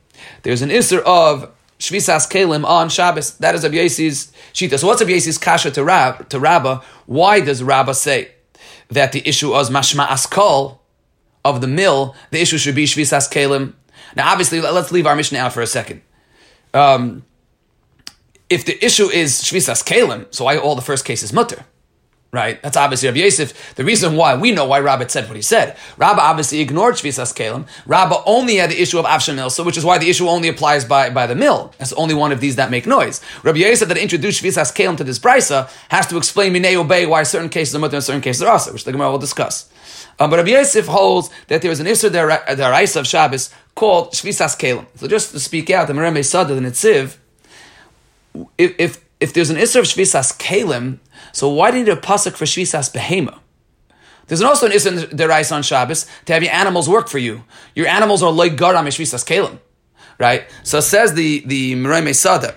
[0.42, 3.36] There's an isser of Shvisas Kalim on Shabbos.
[3.38, 4.78] That is Rabbi Yosef's Shita.
[4.78, 6.82] So what's Rabbi kasha to, Rab, to Rabbah?
[7.06, 8.32] Why does Rabbah say
[8.88, 10.78] that the issue of Mashma Askol
[11.44, 13.72] of the mill, the issue should be Shvisas Kalim?
[14.14, 16.02] Now obviously, let's leave our mission out for a second.
[16.74, 17.24] Um,
[18.50, 21.64] if the issue is Shvisas Kalim, so why all the first cases mutter?
[22.32, 22.62] Right?
[22.62, 23.74] That's obviously Rabbi Yosef.
[23.74, 25.76] The reason why, we know why Rabbah said what he said.
[25.96, 27.66] Rabbah obviously ignored Shvisas Kalim.
[27.86, 30.84] Rabbah only had the issue of Avsha so which is why the issue only applies
[30.84, 31.74] by, by the mill.
[31.78, 33.20] That's only one of these that make noise.
[33.42, 37.24] Rabbi Yosef that introduced Shvisas Kalim to this brisa has to explain Minei Obey why
[37.24, 39.68] certain cases are mutter and certain cases are asa, which the Gemara will discuss.
[40.20, 44.56] Um, but Rabbi Yosef holds that there is an Isser Daraisa of Shabbos called Shvisas
[44.56, 44.86] Kalim.
[44.96, 47.16] So just to speak out, the Merembe Sada, the Netziv,
[48.56, 50.98] if, if, if there's an Isser of Shvisas Kalim,
[51.32, 53.38] so why do you need a pasuk for shvisas behema?
[54.26, 57.44] There's also an isen derais on Shabbos to have your animals work for you.
[57.74, 59.58] Your animals are like garam shvisas kalim,
[60.18, 60.44] right?
[60.62, 62.56] So says the the Mirai Mesada.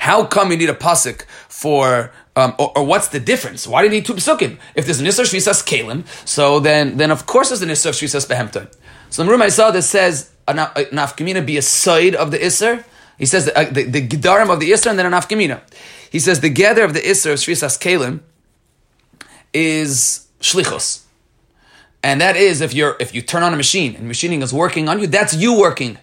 [0.00, 3.66] How come you need a pasuk for, um, or, or, what's the difference?
[3.66, 4.58] Why do you need two pesukim?
[4.74, 8.26] If there's an isser shvisas kalim, so then then of course there's an isser shvisas
[8.26, 8.70] behemta.
[9.10, 12.84] So the Mirai Mesada says an afkamina be a side of the isser.
[13.18, 15.60] He says the, uh, the, the gedarim of the isser and then an afkamina.
[16.10, 18.20] He says the gather of the Isser of Shvisas Kalim
[19.52, 21.02] is shlichus.
[22.02, 24.88] And that is if you're if you turn on a machine and machining is working
[24.88, 25.98] on you, that's you working.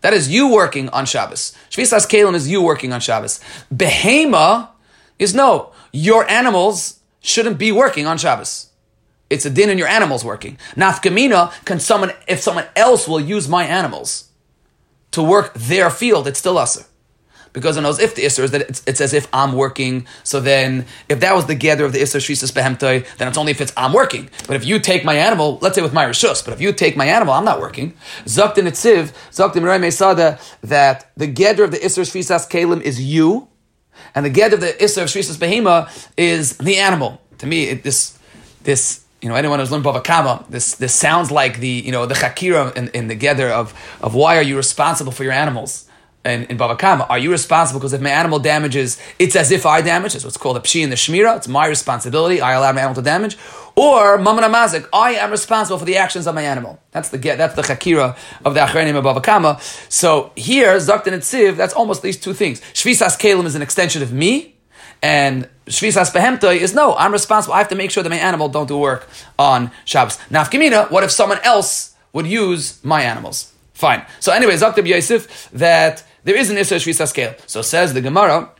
[0.00, 1.56] That is you working on Shabbos.
[1.70, 3.40] Shvisas Kalim is you working on Shabbos.
[3.74, 4.68] Behema
[5.18, 8.70] is no, your animals shouldn't be working on Shabbos.
[9.28, 10.58] It's a din in your animals working.
[10.76, 14.31] Nafkamina, can someone if someone else will use my animals
[15.12, 16.84] to work their field, it's still usher
[17.52, 20.06] because it knows if the Isser is that it's, it's, as if I'm working.
[20.24, 23.52] So then, if that was the gather of the Isser Shvisas behemtai, then it's only
[23.52, 24.30] if it's I'm working.
[24.46, 26.96] But if you take my animal, let's say with my Rishus, but if you take
[26.96, 27.94] my animal, I'm not working.
[28.24, 33.48] Zaktin Etziv, Zaktin Rai Mesada, that the gather of the Isser Shvisas Kalim is you,
[34.14, 37.20] and the gather of the Isser of Shvisas Behema is the animal.
[37.38, 38.18] To me, it, this,
[38.62, 42.06] this, you know, anyone who's learned Bava Kama, this this sounds like the you know
[42.06, 45.88] the chakira in, in the gather of of why are you responsible for your animals?
[46.24, 47.80] in, in Bava Kama, are you responsible?
[47.80, 50.12] Because if my animal damages, it's as if I damage.
[50.12, 51.36] That's what's called a pshi in the shmira.
[51.36, 52.40] It's my responsibility.
[52.40, 53.36] I allow my animal to damage.
[53.74, 56.78] Or mamana mazik, I am responsible for the actions of my animal.
[56.90, 57.38] That's the get.
[57.38, 59.58] that's the chakira of the achrenim of Bava Kama.
[59.88, 62.60] So here, zaktin and tziv, that's almost these two things.
[62.74, 64.51] Shvisas kalim is an extension of me,
[65.02, 67.54] and shvisas behemta is no, I'm responsible.
[67.54, 70.18] I have to make sure that my animal don't do work on Shabbos.
[70.30, 73.52] Nafkamina, what if someone else would use my animals?
[73.74, 74.06] Fine.
[74.20, 77.34] So anyway, Zaktab Yosef, that there is an Isra Shvisas scale.
[77.46, 78.50] So says the Gemara,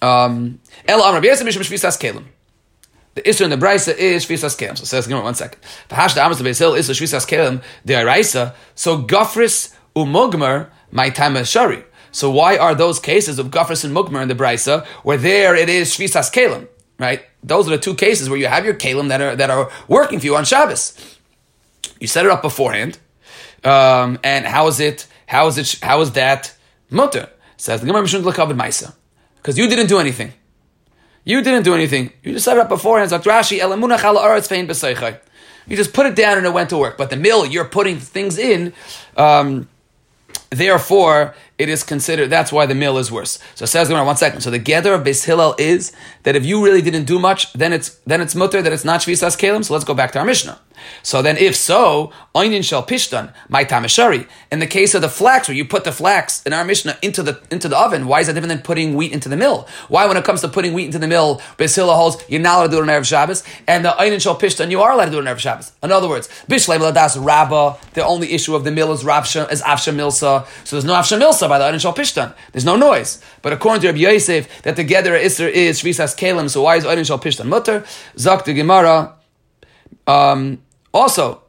[0.00, 2.24] um, El Amr B'Yesem Mishim Shvisas Kelim.
[3.14, 4.78] The Isra in the Brisa is Shvisas Kelim.
[4.78, 5.60] So says the Gemara, one second.
[5.88, 8.54] Pahash the Amos Beis Hill is Shvisas Kelim, the Araisa.
[8.76, 11.82] So Gofris Umugmer, my time is Shari.
[12.18, 15.68] So why are those cases of Gofris and Mugmer in the Brisa, where there it
[15.68, 16.66] is Shvisas Kelim,
[16.98, 17.22] right?
[17.44, 20.18] Those are the two cases where you have your Kelim that are, that are working
[20.18, 21.16] for you on Shabbos.
[22.00, 22.98] You set it up beforehand,
[23.62, 26.56] um, and how is it, how is it, how is that
[26.90, 27.28] Mutter.
[27.56, 28.94] Says the Gemara Mishun Lakavid Maisa.
[29.36, 30.32] Because you didn't do anything.
[31.24, 32.12] You didn't do anything.
[32.24, 33.12] You just set it up beforehand.
[33.12, 35.18] Like Rashi, Elamunach fein.
[35.68, 36.98] You just put it down and it went to work.
[36.98, 38.72] But the mill, you're putting things in.
[39.16, 39.68] Um,
[40.50, 43.38] therefore, it is considered, that's why the mill is worse.
[43.54, 44.40] So says, one second.
[44.40, 45.92] So the gather of Beis Hillel is
[46.22, 49.00] that if you really didn't do much, then it's, then it's mutter, that it's not
[49.00, 49.64] Shvisas Kalim.
[49.64, 50.60] So let's go back to our Mishnah.
[51.02, 54.28] So then, if so, oinin shel pishtan, my tamashari.
[54.50, 57.22] In the case of the flax, where you put the flax in our Mishnah into
[57.22, 59.68] the into the oven, why is that different than putting wheat into the mill?
[59.88, 62.64] Why, when it comes to putting wheat into the mill, Basila holds you're not allowed
[62.66, 65.10] to do it on Erev Shabbos, and the oinin shel pishtan, you are allowed to
[65.10, 65.72] do it on Erev Shabbos.
[65.82, 67.78] In other words, bishlei ladas rabba.
[67.94, 70.46] The only issue of the mill is rabsha is avsha milsa.
[70.64, 71.47] So there's no avsha milsa.
[71.48, 72.34] By the Adin Shal Pishtan.
[72.52, 73.22] There's no noise.
[73.42, 77.04] But according to Rabbi Yosef, that together Isser is Shvisas Kalim, so why is Adin
[77.04, 77.84] Shal Pishtan mutter?
[78.16, 79.14] Zak the Gemara.
[80.06, 81.42] Um, also,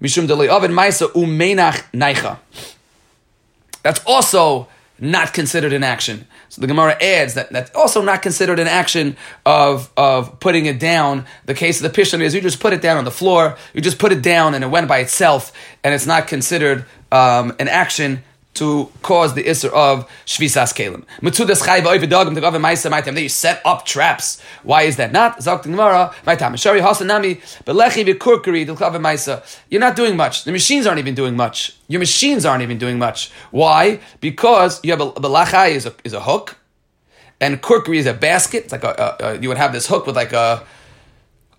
[0.00, 2.38] Mishum Deli Oven Maisa Umenach Naicha.
[3.82, 6.26] That's also not considered an action.
[6.48, 10.78] So the Gemara adds that that's also not considered an action of, of putting it
[10.78, 11.26] down.
[11.46, 13.80] The case of the Pishtan is you just put it down on the floor, you
[13.80, 17.68] just put it down and it went by itself, and it's not considered um, an
[17.68, 18.22] action
[18.54, 21.04] to cause the isser of shvisas kelim.
[21.20, 23.20] Mitzudas chayv oividogim to ma'isa maitam.
[23.20, 24.40] You set up traps.
[24.62, 25.38] Why is that not?
[25.38, 26.56] Zok Gemara maitam.
[26.58, 29.42] Shari hasanami belechi v'kurkuri dilkav ma'isa.
[29.68, 30.44] You're not doing much.
[30.44, 31.76] The machines aren't even doing much.
[31.88, 33.30] Your machines aren't even doing much.
[33.50, 34.00] Why?
[34.20, 36.56] Because you have a belachai is a is a hook,
[37.40, 38.64] and kurkuri is a basket.
[38.64, 40.64] It's like a, a, a you would have this hook with like a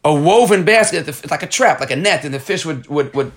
[0.06, 1.08] a woven basket.
[1.08, 3.34] It's like a trap, like a net, and the fish would would would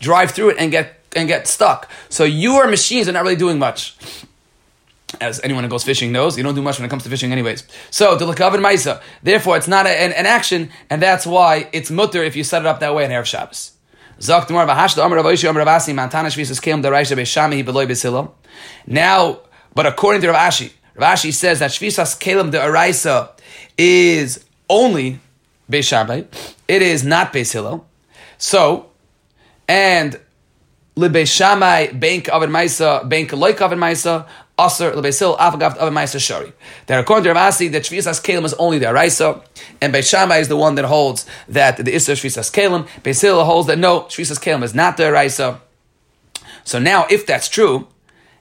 [0.00, 1.90] drive through it and get and get stuck.
[2.08, 3.96] So your machines are not really doing much.
[5.20, 7.32] As anyone who goes fishing knows, you don't do much when it comes to fishing,
[7.32, 7.64] anyways.
[7.90, 9.00] So lakavan ma'isa.
[9.22, 12.62] Therefore, it's not a, an, an, action, and that's why it's mutter if you set
[12.62, 13.72] it up that way in erev Shabbos.
[18.86, 19.40] Now,
[19.74, 23.30] but according to Rav Ashi, Rav Ashi says that Shvisas Kalim de Araisa
[23.78, 25.20] is only
[25.70, 26.26] Beis
[26.66, 27.86] It is not Beis Hillel.
[28.38, 28.90] So,
[29.68, 30.18] and
[30.98, 34.26] Libeshamai bank oven maisa bank loik oven aser
[34.58, 36.52] lebesil afagav oven maisa shari.
[36.86, 39.40] That according to Rav Ashi, that shvisas kalim is only the araisa,
[39.80, 42.88] and Beishamai is the one that holds that the iser shvisas kalim.
[43.02, 45.60] Beisil holds that no shvisas kalim is not the araisa.
[46.64, 47.86] So now, if that's true,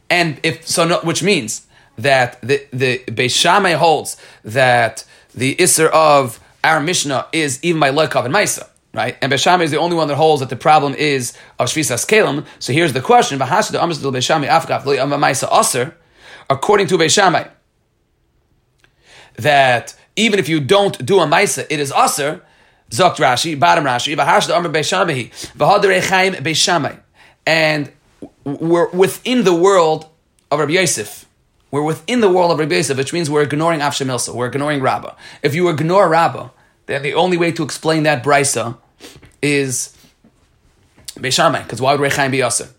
[0.10, 1.67] and if so, no, which means
[2.00, 8.15] that the the Beishamai holds that the iser of our Mishnah is even by loik
[8.15, 8.67] oven maisa
[8.98, 9.16] right?
[9.22, 12.46] And Beshami is the only one that holds that the problem is of Shvisas Kalim.
[12.60, 13.40] So here's the question:
[16.50, 17.52] According to Beshami,
[19.36, 22.42] that even if you don't do a Maisa, it is Aser.
[22.90, 24.16] Zokt Rashi, bottom Rashi,
[27.46, 27.92] and
[28.46, 30.10] we're within the world
[30.50, 31.26] of Rabbi Yosef.
[31.70, 35.16] We're within the world of Rabbi Yosef, which means we're ignoring Avshamilsa, we're ignoring Rabbah.
[35.44, 36.50] If you ignore Rabbah,
[36.86, 38.78] then the only way to explain that brisa
[39.41, 39.95] is
[41.15, 42.69] Beishamai, because why would Rechaim be Yasser?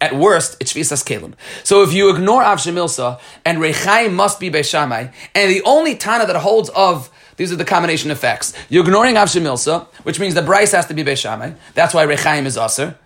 [0.00, 1.34] At worst, it's Shvisas Kalim.
[1.64, 6.26] So if you ignore Av Shemilsa, and Rechaim must be Beishamai, and the only Tana
[6.26, 8.52] that holds of these are the combination effects.
[8.68, 11.56] You're ignoring Av Shemilsa, which means the Bryce has to be Beishamai.
[11.74, 12.96] That's why Rechaim is Aser.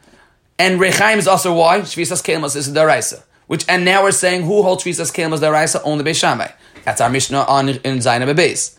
[0.59, 1.81] And Rechaim is Aser why?
[1.81, 3.23] Shvisas Kalim is the Daraisa.
[3.47, 5.81] Which, and now we're saying who holds Shvisas Kalim as the Daraisa?
[5.85, 6.53] Only Beishamai.
[6.85, 8.77] That's our Mishnah on in Zainab Beis.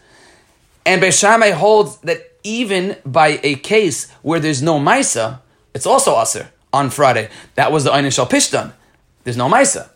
[0.86, 5.40] And Beishamai holds that even by a case where there's no Maisa,
[5.74, 7.30] it's also Aser on Friday.
[7.56, 8.74] That was the Einish Shal Pishtan.
[9.24, 9.90] There's no Maisa.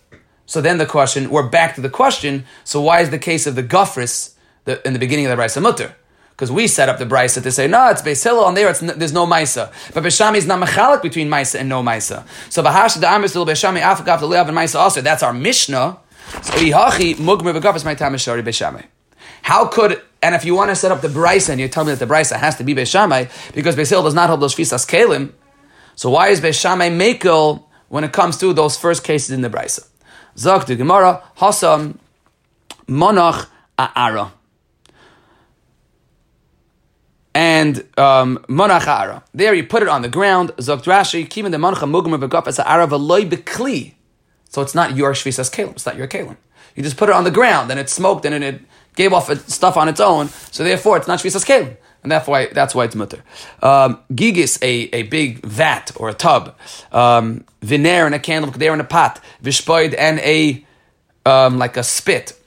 [0.45, 3.55] So then the question, we're back to the question, so why is the case of
[3.55, 4.33] the Gufris
[4.65, 5.95] the, in the beginning of the Brisa Mutter?
[6.31, 8.79] Because we set up the Brisa to say, no, it's Beis Hillel, on there it's,
[8.79, 9.71] there's no Maisa.
[9.93, 12.27] But Beshami is not mechalik between Maisa and no Maisa.
[12.49, 15.97] So Bahash the Amis Beshami Afagav the Leav and Maisa Aser, that's our Mishnah.
[16.41, 18.83] So Ihachi Mugmer Begufris my time Shari Beshami.
[19.43, 21.93] How could and if you want to set up the brisa and you tell me
[21.93, 25.33] that the brisa has to be Beishamai because Beisil does not hold those fisas kalim,
[25.95, 29.87] so why is Beishamai mekel when it comes to those first cases in the brisa?
[30.37, 31.97] Zok to Gemara Hasam
[32.87, 34.31] Monach Aara.
[37.35, 39.23] And um, monach ara.
[39.33, 40.51] There you put it on the ground.
[40.57, 43.95] Zok Rashi, kimin the monach mugmer begaf as ara v'loy bekli.
[44.49, 45.71] So it's not your shvisas kalim.
[45.71, 46.37] It's not your kalim.
[46.75, 48.61] You just put it on the ground and it smoked and it
[48.95, 52.47] gave off stuff on its own, so therefore it's not shvisas kelim, and that's why
[52.47, 53.23] that's why it's mutter.
[53.61, 56.55] Um, gigis, a, a big vat or a tub,
[56.91, 60.65] um, viner and a candle, there in a pot, vishpoid and a
[61.25, 62.39] um, like a spit.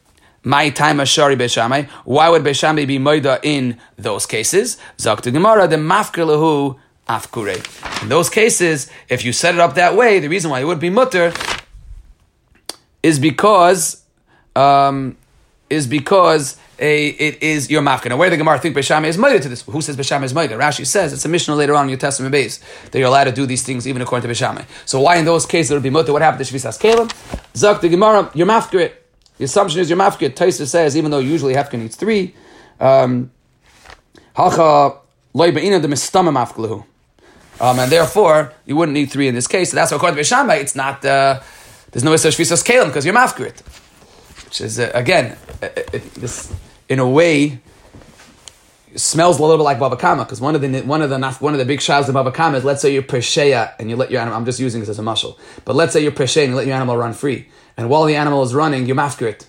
[0.43, 1.89] My time ashari beshamai.
[2.05, 4.77] Why would beshamai be moida in those cases?
[4.97, 6.79] Zaktu gemara the mafkir
[7.09, 8.03] afkure.
[8.03, 10.81] In those cases, if you set it up that way, the reason why it would
[10.81, 11.33] be mutter
[13.03, 14.03] is because
[14.55, 15.17] um,
[15.69, 18.11] is because a, it is your mafka.
[18.11, 19.63] Now, where the Gemara think Beshama is moida to this?
[19.63, 20.51] Who says Beshama is moida?
[20.59, 23.33] Rashi says it's a Mishnah later on in your Testament base that you're allowed to
[23.33, 24.67] do these things even according to Beshama.
[24.85, 26.13] So why in those cases it would be moida?
[26.13, 27.11] What happened to Shvisas Kalim?
[27.57, 28.93] Zak the Gemara, your mafka.
[29.39, 30.31] The assumption is your mafka.
[30.31, 32.35] Taisa says even though usually Hefka needs three,
[32.81, 33.31] um,
[34.35, 34.99] hacha
[35.35, 36.85] loibaina the mistama mafkalahu.
[37.59, 39.71] Um, and therefore, you wouldn't need three in this case.
[39.71, 41.41] So that's why according to Beshama, it's not, uh,
[41.91, 43.63] there's no Isra Shvisas Kalim because you're mafkrit
[44.47, 46.53] which is uh, again uh, uh, this
[46.89, 47.61] in a way
[48.97, 51.53] smells a little bit like bava kama because one of the one of the one
[51.53, 54.11] of the big shas of bava kama is let's say you're presheya and you let
[54.11, 54.39] your animal.
[54.39, 56.67] I'm just using this as a muscle, but let's say you're presheya and you let
[56.67, 59.49] your animal run free, and while the animal is running, you mafkir it.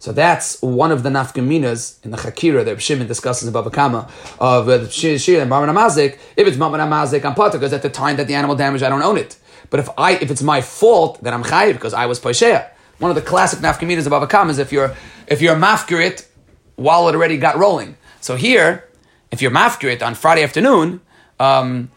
[0.00, 4.08] So that's one of the nafkaminas in the Chakira that Shimon discusses in Baba Kama
[4.38, 6.18] of uh, Shir and Barman Amazik.
[6.36, 8.90] If it's Barman Amazik, I'm potter because at the time that the animal damaged, I
[8.90, 9.36] don't own it.
[9.70, 12.70] But if I if it's my fault, then I'm chayiv because I was poisheya.
[12.98, 14.94] One of the classic nafkaminas of Baba Kama is if you're
[15.26, 16.28] if you're mafkir it
[16.76, 17.96] while it already got rolling.
[18.20, 18.88] So here,
[19.30, 21.00] if you're mafkir it on Friday afternoon.
[21.40, 21.90] Um,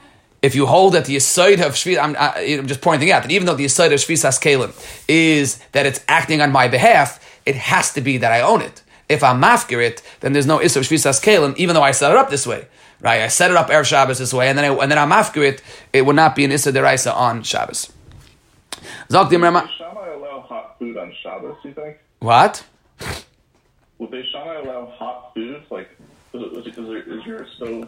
[0.43, 3.45] if you hold that the aside of Shvi, I'm, I'm, just pointing out that even
[3.45, 4.73] though the aside of Shvisas Kalim
[5.07, 8.81] is that it's acting on my behalf, it has to be that I own it.
[9.09, 12.11] If I'm mafkir it, then there's no issue of shvisas kalim, even though I set
[12.11, 12.67] it up this way.
[13.01, 13.21] Right?
[13.21, 15.43] I set it up erev Shabbos this way, and then I, and then I'm mafkir
[15.43, 15.61] it.
[15.91, 17.91] It would not be an issa deraisa on Shabbos.
[19.09, 21.57] Zok Would Shammai allow hot food on Shabbos?
[21.63, 21.97] You think?
[22.19, 22.65] What?
[23.99, 25.89] Would they Shammai allow hot food like?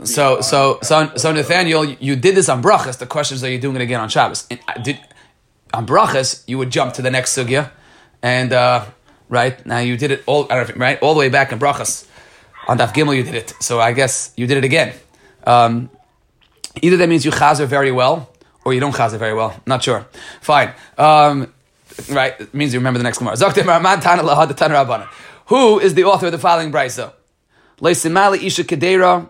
[0.04, 2.98] So, so, so, so, Nathaniel, you did this on brachas.
[2.98, 4.46] The question is, are you doing it again on Shabbos?
[4.84, 5.00] Did,
[5.74, 7.72] on brachas, you would jump to the next sugya,
[8.22, 8.86] and uh,
[9.30, 9.66] right?
[9.66, 11.02] Now you did it all, right?
[11.02, 12.06] All the way back in Brachas.
[12.68, 13.54] On Daf Gimel you did it.
[13.62, 14.94] So I guess you did it again.
[15.46, 15.89] Um,
[16.82, 18.30] either that means you chazer very well,
[18.66, 19.56] or you don't chazer very well.
[19.66, 20.06] Not sure.
[20.41, 20.74] Fine.
[20.98, 21.54] Um,
[22.10, 22.40] right?
[22.40, 23.36] It means you remember the next Gemara.
[25.48, 27.14] Who is the author of the following brisa?
[27.82, 29.30] Isha.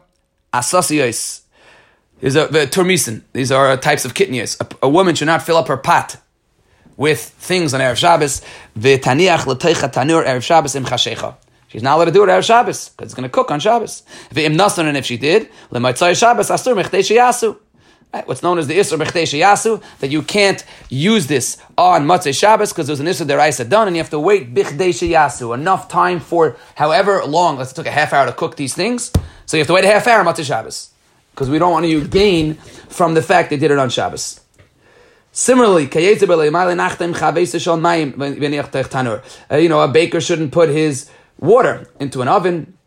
[2.20, 3.24] These are the turmisen.
[3.34, 4.62] These are uh, types of kitnias.
[4.62, 6.18] A, a woman should not fill up her pot
[6.95, 8.41] with things on Erev Shabbos.
[8.78, 10.30] Tanur.
[11.68, 14.04] She's not allowed to do it Erev Shabbos because it's going to cook on Shabbos.
[14.36, 17.58] And if she did, Shabbos asur.
[18.26, 22.72] What's known as the Isra B'chdei Yasu, that you can't use this on Matzah Shabbos
[22.72, 26.20] because there's an Isra Deraisa done and you have to wait B'chdei Yasu, enough time
[26.20, 29.11] for however long, let's took a half hour to cook these things,
[29.47, 30.91] so you have to wait a half hour on Matzah Shabbos
[31.32, 34.41] because we don't want you gain from the fact they did it on Shabbos.
[35.32, 35.99] Similarly, uh,
[39.57, 41.09] you know, a baker shouldn't put his
[41.39, 42.78] water into an oven.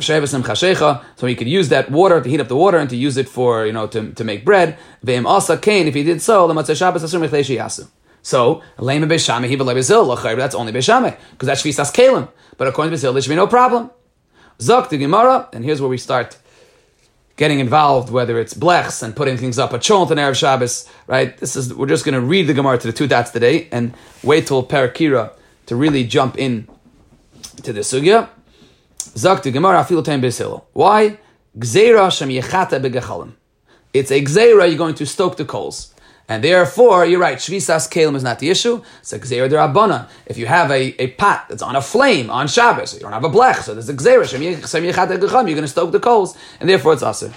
[0.00, 3.28] So he could use that water to heat up the water and to use it
[3.28, 4.78] for, you know, to, to make bread.
[5.02, 6.48] If he did so,
[8.24, 8.94] so, that's
[10.54, 12.28] only Beshame, because that's Shvisas Kalim.
[12.56, 13.90] But according to Basil, there should be no problem.
[14.58, 16.38] Zok the Gemara, and here's where we start
[17.36, 21.36] getting involved, whether it's blechs and putting things up a chont and Erev Shabbos, right?
[21.38, 23.94] This is we're just going to read the Gemara to the two dots today and
[24.22, 25.32] wait till Perek Kirah
[25.66, 26.68] to really jump in
[27.64, 28.28] to the sugya.
[29.16, 30.64] Zak the Gemara afilu time besil.
[30.72, 31.18] Why?
[31.58, 33.32] Gzeira shem yechata begechalim.
[33.92, 34.68] It's a gzeira.
[34.68, 35.92] You're going to stoke the coals.
[36.28, 38.82] And therefore, you're right, Shvisas Kalim is not the issue.
[39.00, 40.08] It's a Gzeir Derabana.
[40.24, 43.24] If you have a, a pot that's on a flame on Shabbos, you don't have
[43.24, 47.02] a blech, so there's a Gzeir, you're going to stoke the coals, and therefore it's
[47.02, 47.34] Aser.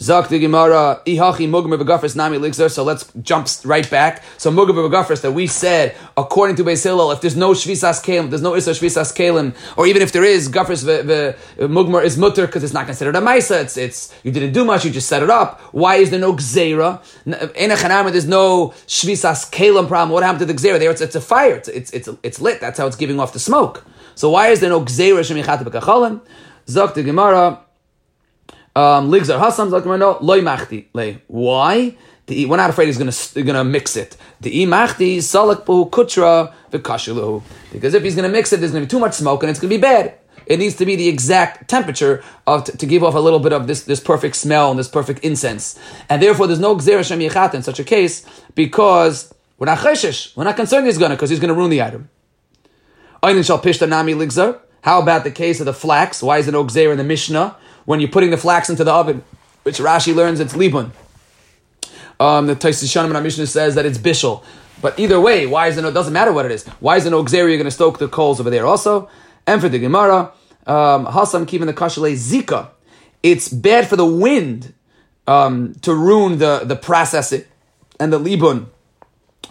[0.00, 2.70] Zak the Gemara, Ihachi Mugmer Begafris Nami Ligzer.
[2.70, 4.22] So let's jump right back.
[4.38, 8.30] So Mugmer Begafris that we said, according to Beis Hillel, if there's no Shvisas Kalim,
[8.30, 11.36] there's no Issa Shvisas Kalim, or even if there is, Gafris the
[11.66, 13.60] Mugmer is mutter because it's not considered a Maisa.
[13.60, 15.60] It's, it's, you didn't do much, you just set it up.
[15.72, 17.02] Why is there no Gzeira?
[17.54, 20.10] In a Chanama, there's no Shvisas Kalim problem.
[20.10, 20.78] What happened to the Gzeira?
[20.78, 22.60] There it's, it's a fire, it's, it's, it's, it's lit.
[22.60, 23.84] That's how it's giving off the smoke.
[24.14, 26.22] So why is there no Gzeira Shemichat Bekachalim?
[26.68, 27.60] Zak the Gemara,
[28.76, 29.10] um.
[31.26, 31.96] Why?
[32.28, 34.16] We're not afraid he's going to going to mix it.
[34.40, 34.84] Because
[37.94, 39.58] if he's going to mix it, there's going to be too much smoke and it's
[39.58, 40.14] going to be bad.
[40.46, 43.52] It needs to be the exact temperature of to, to give off a little bit
[43.52, 45.78] of this, this perfect smell and this perfect incense.
[46.08, 50.34] And therefore, there's no gzera shem yechat in such a case because we're not cheshish.
[50.36, 52.08] We're not concerned he's going to because he's going to ruin the item.
[53.22, 56.22] How about the case of the flax?
[56.22, 57.56] Why is it no in the Mishnah?
[57.84, 59.24] When you're putting the flax into the oven,
[59.62, 60.90] which Rashi learns it's libun.
[62.18, 64.44] Um, the Taisus Shanim Mishnah says that it's bishul.
[64.82, 65.82] But either way, why is it?
[65.82, 66.66] No, doesn't matter what it is.
[66.80, 69.08] Why is it no You're going to stoke the coals over there also.
[69.46, 70.32] And for the Gemara,
[70.66, 72.70] um, Hasam keeping the kashale zika.
[73.22, 74.72] It's bad for the wind
[75.26, 77.44] um, to ruin the the processing
[77.98, 78.66] and the libun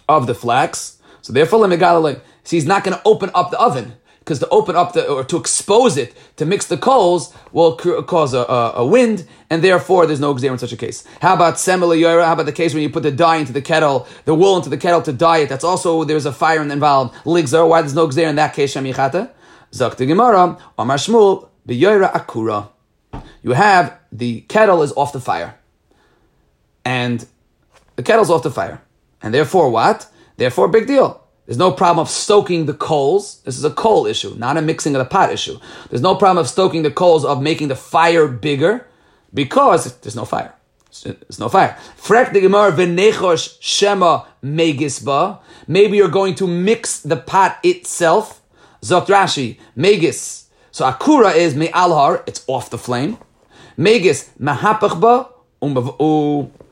[0.08, 1.00] of the flax.
[1.22, 3.94] So therefore, so he's not going to open up the oven
[4.30, 8.36] because to open up the or to expose it to mix the coals will cause
[8.36, 11.04] a, a, a, wind, and therefore there's no exam in such a case.
[11.20, 12.24] How about semel yoira?
[12.24, 14.70] How about the case when you put the dye into the kettle, the wool into
[14.70, 15.50] the kettle to dye it?
[15.50, 17.16] That's also there's a fire involved.
[17.26, 17.68] Ligzar.
[17.68, 18.74] Why there's no exam in that case?
[18.74, 19.32] Shem yichata.
[19.72, 20.60] Zakti Gemara.
[20.78, 22.70] Amar Shmuel akura.
[23.42, 25.58] You have the kettle is off the fire,
[26.86, 27.26] and
[27.96, 28.80] the kettle's off the fire,
[29.24, 30.08] and therefore what?
[30.38, 31.20] Therefore, big deal
[31.50, 33.42] There's no problem of stoking the coals.
[33.42, 35.60] This is a coal issue, not a mixing of the pot issue.
[35.90, 38.86] There's no problem of stoking the coals of making the fire bigger
[39.34, 40.54] because there's no fire.
[41.04, 41.76] There's no fire.
[41.98, 45.40] Frek the Gemara v'nechosh shema megisba.
[45.68, 48.44] Maybe you're going to mix the pot itself.
[48.84, 50.44] Zokt Rashi, megis.
[50.70, 53.18] So akura is me me'alhar, it's off the flame.
[53.76, 55.32] Megis mahapachba,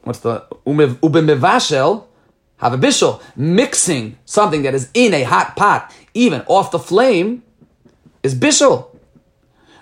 [0.04, 2.07] what's the, ubemevashel,
[2.58, 3.22] have a bishul.
[3.36, 7.44] Mixing something that is in a hot pot, even off the flame,
[8.24, 8.88] is bishul.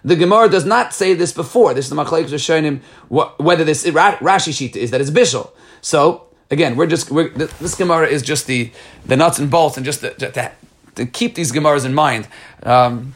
[0.04, 1.74] The Gemara does not say this before.
[1.74, 5.50] This is the Machlekes are showing him whether this Rashi sheet is that it's bishul.
[5.82, 8.72] So again, we're just we're, this Gemara is just the
[9.06, 10.14] the nuts and bolts, and just to,
[10.96, 12.28] to, keep these Gemaras in mind.
[12.64, 13.16] Um,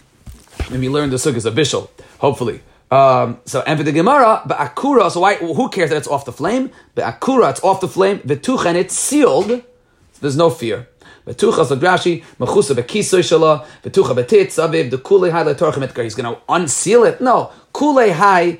[0.69, 1.89] when we learn the sukkahs of bishul,
[2.19, 2.61] hopefully.
[2.91, 5.11] Um, so and for the Gemara, but akura.
[5.11, 5.35] So why?
[5.35, 6.71] Who cares that it's off the flame?
[6.95, 8.19] But akura, it's off the flame.
[8.19, 9.47] V'tuchen, it's sealed.
[9.49, 10.87] So there's no fear.
[11.27, 16.03] V'tucha so Rashi mechusa bekisoy shala v'tucha betit saviv the kulei hai letorchem etkar.
[16.03, 17.21] He's going to unseal it.
[17.21, 18.59] No, kulei hai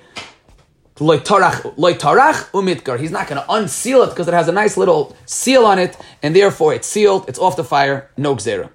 [0.98, 3.00] loitarach loitarach umitgar.
[3.00, 5.98] He's not going to unseal it because it has a nice little seal on it,
[6.22, 7.28] and therefore it's sealed.
[7.28, 8.12] It's off the fire.
[8.16, 8.70] No gzera.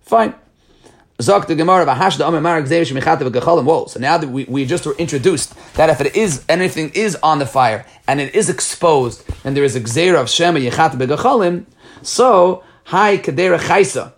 [0.00, 0.34] Fine.
[1.18, 3.64] Zok Gemara Vahashda Amar Marek Zevish Mechata V'Gachalim.
[3.64, 3.86] Whoa!
[3.86, 7.38] So now that we, we just were introduced that if it is anything is on
[7.38, 11.64] the fire and it is exposed and there is a Gzera of Shema Yechata V'Gachalim,
[12.02, 14.12] so Hi Kadera Chaisa.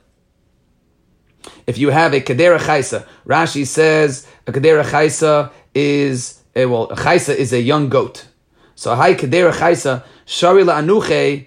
[1.69, 6.97] If you have a Kadera Chaisa, Rashi says a Kadera Chaisa is a, well a
[6.97, 8.27] Chaisa is a young goat.
[8.75, 11.47] So Hi Kadera Chaisa Shari Anuche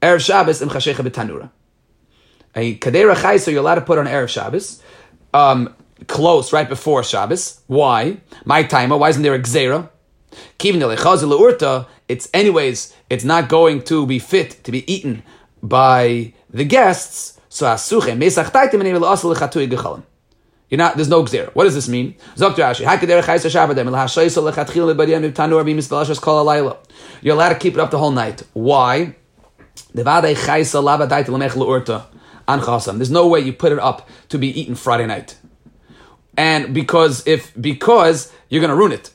[0.00, 1.50] Erev Shabbos Im Chashecha B'Tanura
[2.58, 4.82] a kadera chayser you're allowed to put on erev Shabbos,
[5.32, 5.74] um,
[6.06, 7.60] close right before Shabbos.
[7.66, 8.18] Why?
[8.44, 8.96] My timer.
[8.96, 9.88] Why isn't there a gzera?
[12.08, 12.94] It's anyways.
[13.10, 15.22] It's not going to be fit to be eaten
[15.62, 17.40] by the guests.
[17.48, 18.12] So asuche.
[20.70, 20.96] You're not.
[20.96, 21.50] There's no gzera.
[21.54, 22.14] What does this mean?
[27.22, 28.42] You're allowed to keep it up the whole night.
[28.52, 29.14] Why?
[32.48, 32.96] An chasam.
[32.96, 35.36] There's no way you put it up to be eaten Friday night.
[36.36, 39.12] And because if because you're to ruin it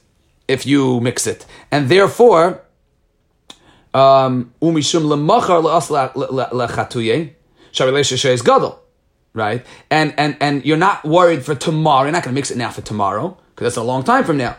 [0.48, 2.62] if you mix it, and therefore
[3.94, 5.64] um, umishum lemachar
[6.52, 7.32] lechatuyeh
[7.72, 8.82] sharilesha is gadol,
[9.34, 9.66] right?
[9.90, 12.04] And and and you're not worried for tomorrow.
[12.04, 14.58] You're not to mix it now for tomorrow because that's a long time from now.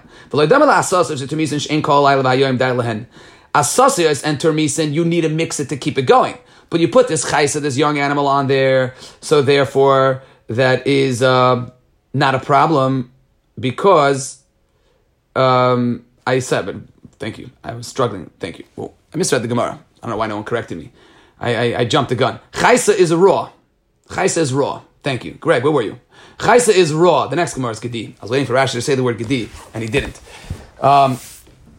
[3.55, 6.39] Asasios and termisin, you need to mix it to keep it going.
[6.71, 11.71] But you put this chaisa, this young animal on there, so therefore that is uh,
[12.12, 13.12] not a problem
[13.59, 14.43] because
[15.37, 16.77] um, I said, but
[17.19, 17.51] thank you.
[17.62, 18.31] I was struggling.
[18.41, 18.65] Thank you.
[18.77, 19.79] Well, I misread the Gemara.
[20.03, 20.93] I don't know why no one corrected me.
[21.41, 22.41] I, I, I jumped the gun.
[22.53, 23.51] Chaisa is raw.
[24.09, 24.83] Chaisa is raw.
[25.03, 25.33] Thank you.
[25.33, 26.01] Greg, where were you?
[26.39, 27.27] Chaisa is raw.
[27.27, 28.17] The next Gemara is Gedi.
[28.21, 30.21] I was waiting for Rashi to say the word Gedi, and he didn't.
[30.81, 31.17] Um,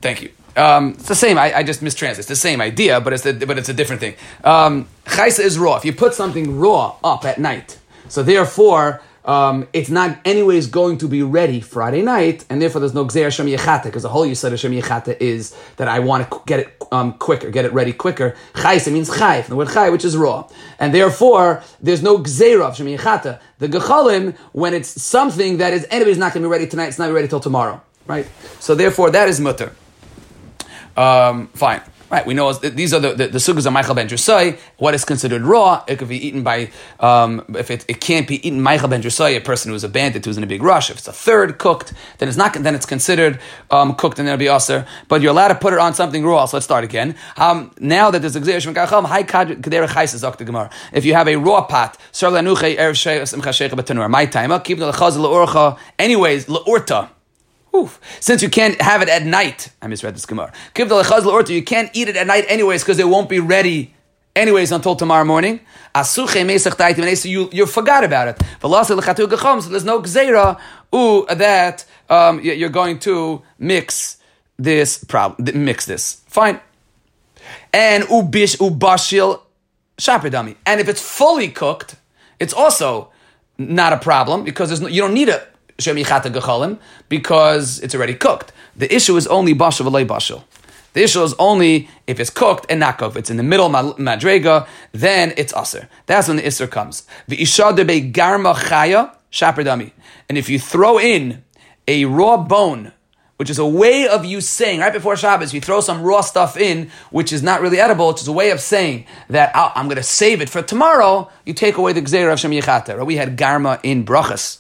[0.02, 0.32] thank you.
[0.56, 1.38] Um, it's the same.
[1.38, 2.20] I, I, just mistranslate.
[2.20, 4.16] It's the same idea, but it's a, but it's a different thing.
[4.44, 5.76] Um, chaisa is raw.
[5.76, 7.78] If you put something raw up at night,
[8.08, 12.94] so therefore um, it's not anyways going to be ready Friday night, and therefore there's
[12.94, 13.48] no gzeir shem
[13.84, 14.74] because the whole yisod shem
[15.20, 18.36] is that I want to get it um, quicker, get it ready quicker.
[18.54, 20.48] Chaisa means chayif, the word chay, which is raw,
[20.80, 23.40] and therefore there's no gzeir of shem yechata.
[23.58, 27.00] The gechalim when it's something that is anybody's not going to be ready tonight, it's
[27.00, 28.28] not ready till tomorrow, right?
[28.60, 29.76] So therefore that is mutter.
[30.96, 31.82] Um, fine.
[32.12, 34.60] Right, we know these are the, the, the sugas of Ma'achal ben Drusai.
[34.78, 36.70] What is considered raw, it could be eaten by,
[37.00, 40.24] um, if it, it can't be eaten Ma'achal ben Drusai, a person who's a bandit
[40.24, 40.92] who's in a big rush.
[40.92, 43.40] If it's a third cooked, then it's not, then it's considered
[43.72, 44.86] um, cooked and then it'll be usher.
[45.08, 46.46] But you're allowed to put it on something raw.
[46.46, 47.16] So let's start again.
[47.38, 48.40] Um, now that there's a
[50.46, 55.80] gemara, if you have a raw pot, Simcha my time, keep the leurcha.
[55.98, 57.10] anyways, le'urta.
[57.76, 58.00] Oof.
[58.22, 60.54] Since you can't have it at night, I misread this Gemara.
[60.78, 63.94] You can't eat it at night anyways because it won't be ready
[64.36, 65.60] anyways until tomorrow morning.
[66.04, 68.42] So you, you forgot about it.
[68.62, 68.70] So
[69.70, 70.60] there's no gzeira
[71.38, 74.18] that um, you're going to mix
[74.58, 76.22] this problem, mix this.
[76.28, 76.62] Fine.
[77.74, 79.42] And ubish ubashil
[79.98, 80.56] shapidami.
[80.66, 81.98] And if it's fully cooked,
[82.40, 83.12] it's also
[83.58, 85.55] not a problem because no, you don't need it
[87.10, 88.52] because it's already cooked.
[88.76, 90.44] The issue is only bashal v'lei bashal.
[90.94, 93.16] The issue is only if it's cooked and not cooked.
[93.16, 95.90] If it's in the middle madrega, then it's aser.
[96.06, 97.06] That's when the iser comes.
[97.28, 97.78] V'ishad
[98.14, 99.92] garma chaya shaperdami.
[100.30, 101.44] And if you throw in
[101.88, 102.94] a raw bone
[103.38, 106.56] which is a way of you saying right before Shabbos, you throw some raw stuff
[106.56, 109.88] in, which is not really edible, which is a way of saying that oh, I'm
[109.88, 111.30] going to save it for tomorrow.
[111.46, 112.98] You take away the gzeira of Shem Yechata.
[112.98, 113.06] Right?
[113.06, 114.60] We had garma in brachas.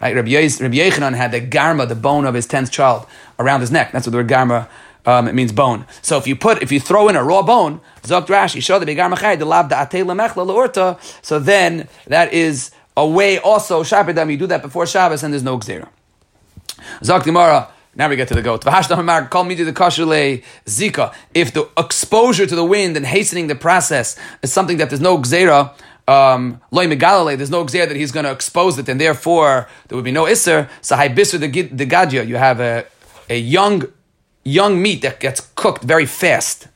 [0.00, 0.14] Right?
[0.14, 3.06] Rabbi, Yez, Rabbi Yochanan had the garma, the bone of his tenth child,
[3.38, 3.92] around his neck.
[3.92, 4.68] That's what the word garma
[5.06, 5.86] um, it means bone.
[6.02, 8.86] So if you put, if you throw in a raw bone, Zok Rashi, show the
[8.86, 9.72] the lab.
[11.22, 15.42] So then that is a way also Shabbat you do that before Shabbos and there's
[15.42, 15.88] no gzera.
[17.00, 17.70] Zok.
[17.94, 18.62] Now we get to the goat.
[19.30, 21.14] Call me to the kashule zika.
[21.32, 25.18] If the exposure to the wind and hastening the process is something that there's no
[25.18, 25.72] gzera,
[26.08, 29.96] um, loy megalale, there's no gzera that he's going to expose it, and therefore there
[29.96, 30.68] would be no isser.
[30.80, 32.84] So bisur the gadia, you have a,
[33.28, 33.84] a young
[34.44, 36.68] young meat that gets cooked very fast.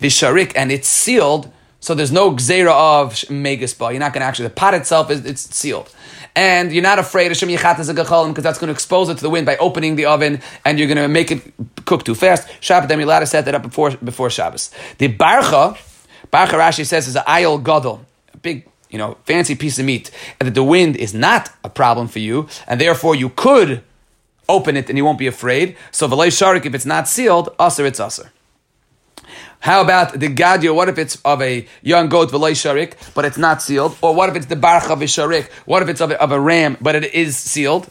[0.00, 1.50] Visharik, and it's sealed,
[1.80, 3.90] so there's no gzera of megaspa.
[3.90, 5.94] You're not going to actually, the pot itself is it's sealed
[6.38, 9.22] and you're not afraid of Shem Yechatas Gachalim because that's going to expose it to
[9.22, 11.42] the wind by opening the oven and you're going to make it
[11.84, 12.46] cook too fast.
[12.60, 14.70] Shabbat, you're set that up before, before Shabbos.
[14.98, 15.76] The Barcha,
[16.30, 20.10] Barcha Rashi says is an ayol gadol, a big, you know, fancy piece of meat,
[20.38, 23.82] and that the wind is not a problem for you, and therefore you could
[24.48, 25.76] open it and you won't be afraid.
[25.90, 28.32] So V'lei Sharik, if it's not sealed, Aser, it's Aser.
[29.60, 30.74] How about the gadio?
[30.74, 33.96] What if it's of a young goat v'loy sharik, but it's not sealed?
[34.00, 35.50] Or what if it's the barcha v'sharik?
[35.66, 37.88] What if it's of a, of a ram, but it is sealed?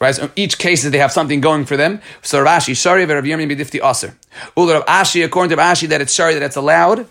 [0.00, 0.14] Right.
[0.14, 2.00] So each case is they have something going for them.
[2.22, 4.16] So Rashi shari v'Rav Yirmiyah b'difti aser.
[4.56, 7.06] Ula Rav Ashi according to Rashi that it's shari that it's allowed.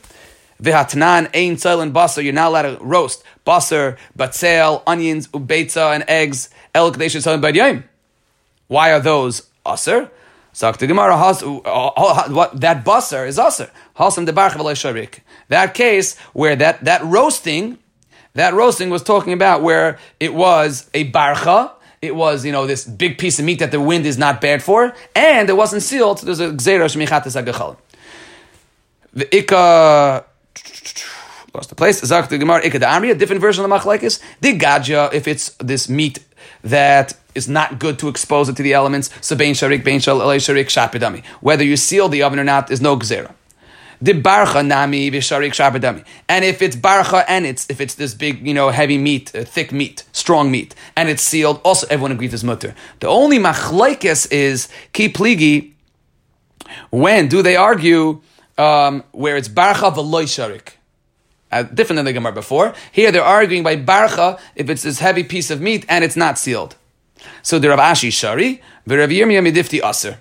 [0.61, 2.23] V'hatnan ein and basar.
[2.23, 6.49] You're not allowed to roast basar, batzel, onions, ubeitza, and eggs.
[6.75, 7.83] El kadeshes halim
[8.67, 10.11] Why are those aser?
[10.59, 13.71] The Gemara, uh, uh, uh, what that basar is aser.
[13.97, 15.19] Hasam de sharik.
[15.47, 17.77] That case where that that roasting,
[18.33, 21.71] that roasting was talking about where it was a barcha.
[22.01, 24.63] It was, you know, this big piece of meat that the wind is not bad
[24.63, 26.19] for, and it wasn't sealed.
[26.19, 27.77] So there's a gzera shmichatas agachal.
[29.13, 30.25] The ikka
[31.67, 31.99] the place.
[31.99, 34.21] Zak the Gemara a different version of the machlekes.
[34.41, 36.19] The gadja, if it's this meat
[36.63, 39.09] that is not good to expose it to the elements.
[39.21, 41.23] So bein sharik, bein sharik, shapidami.
[41.41, 43.33] Whether you seal the oven or not is no gzera.
[44.01, 46.05] The barcha nami v'sharik shapidami.
[46.29, 49.43] And if it's barcha and it's if it's this big, you know, heavy meat, uh,
[49.43, 52.73] thick meat, strong meat, and it's sealed, also everyone agrees it's mutter.
[53.01, 55.73] The only machlaikis is ki pligi.
[56.91, 58.21] When do they argue
[58.57, 60.78] um, where it's barcha v'loy sharik?
[61.51, 62.75] Uh, different than the Gemara before.
[62.91, 66.37] Here they're arguing by barcha if it's this heavy piece of meat and it's not
[66.37, 66.75] sealed.
[67.41, 70.19] So the Rav Ashi Shari, the Rav Yirmiyah Midifti Aser.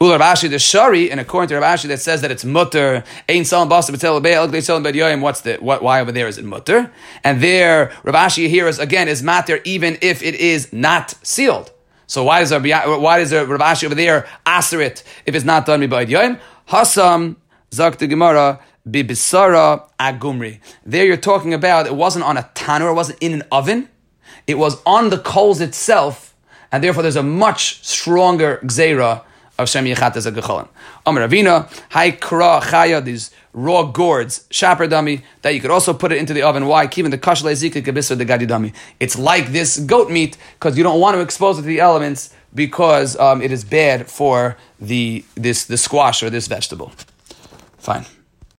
[0.00, 3.04] Ul Rav Ashi the Shari, and according to Rav Ashi that says that it's mutter,
[3.28, 5.20] ain't salam basa betel be'el they salam b'yoyim.
[5.20, 5.82] What's the what?
[5.82, 6.90] Why over there is it mutter?
[7.22, 11.70] And there Rav Ashi here is again is matter even if it is not sealed.
[12.06, 12.64] So why does Rav
[13.00, 16.40] why does Rav Ashi over there aser it if it's not done by yoyim?
[16.68, 17.36] Hasam
[17.72, 20.60] zak the Gemara bibisara agumri.
[20.84, 23.88] There you're talking about it wasn't on a tanur, it wasn't in an oven,
[24.46, 26.34] it was on the coals itself,
[26.70, 29.22] and therefore there's a much stronger gzeira
[29.58, 30.68] of Shem Yechat as a Gecholim.
[31.06, 36.10] Amar Ravina, Hai Kra Chaya, these raw gourds, shaper dummy, that you could also put
[36.12, 36.66] it into the oven.
[36.66, 36.86] Why?
[36.86, 38.72] Keeping the kashle zika kabisa the gadi dummy.
[38.98, 42.34] It's like this goat meat because you don't want to expose it to the elements
[42.54, 46.92] because um, it is bad for the this the squash or this vegetable.
[47.78, 48.06] Fine.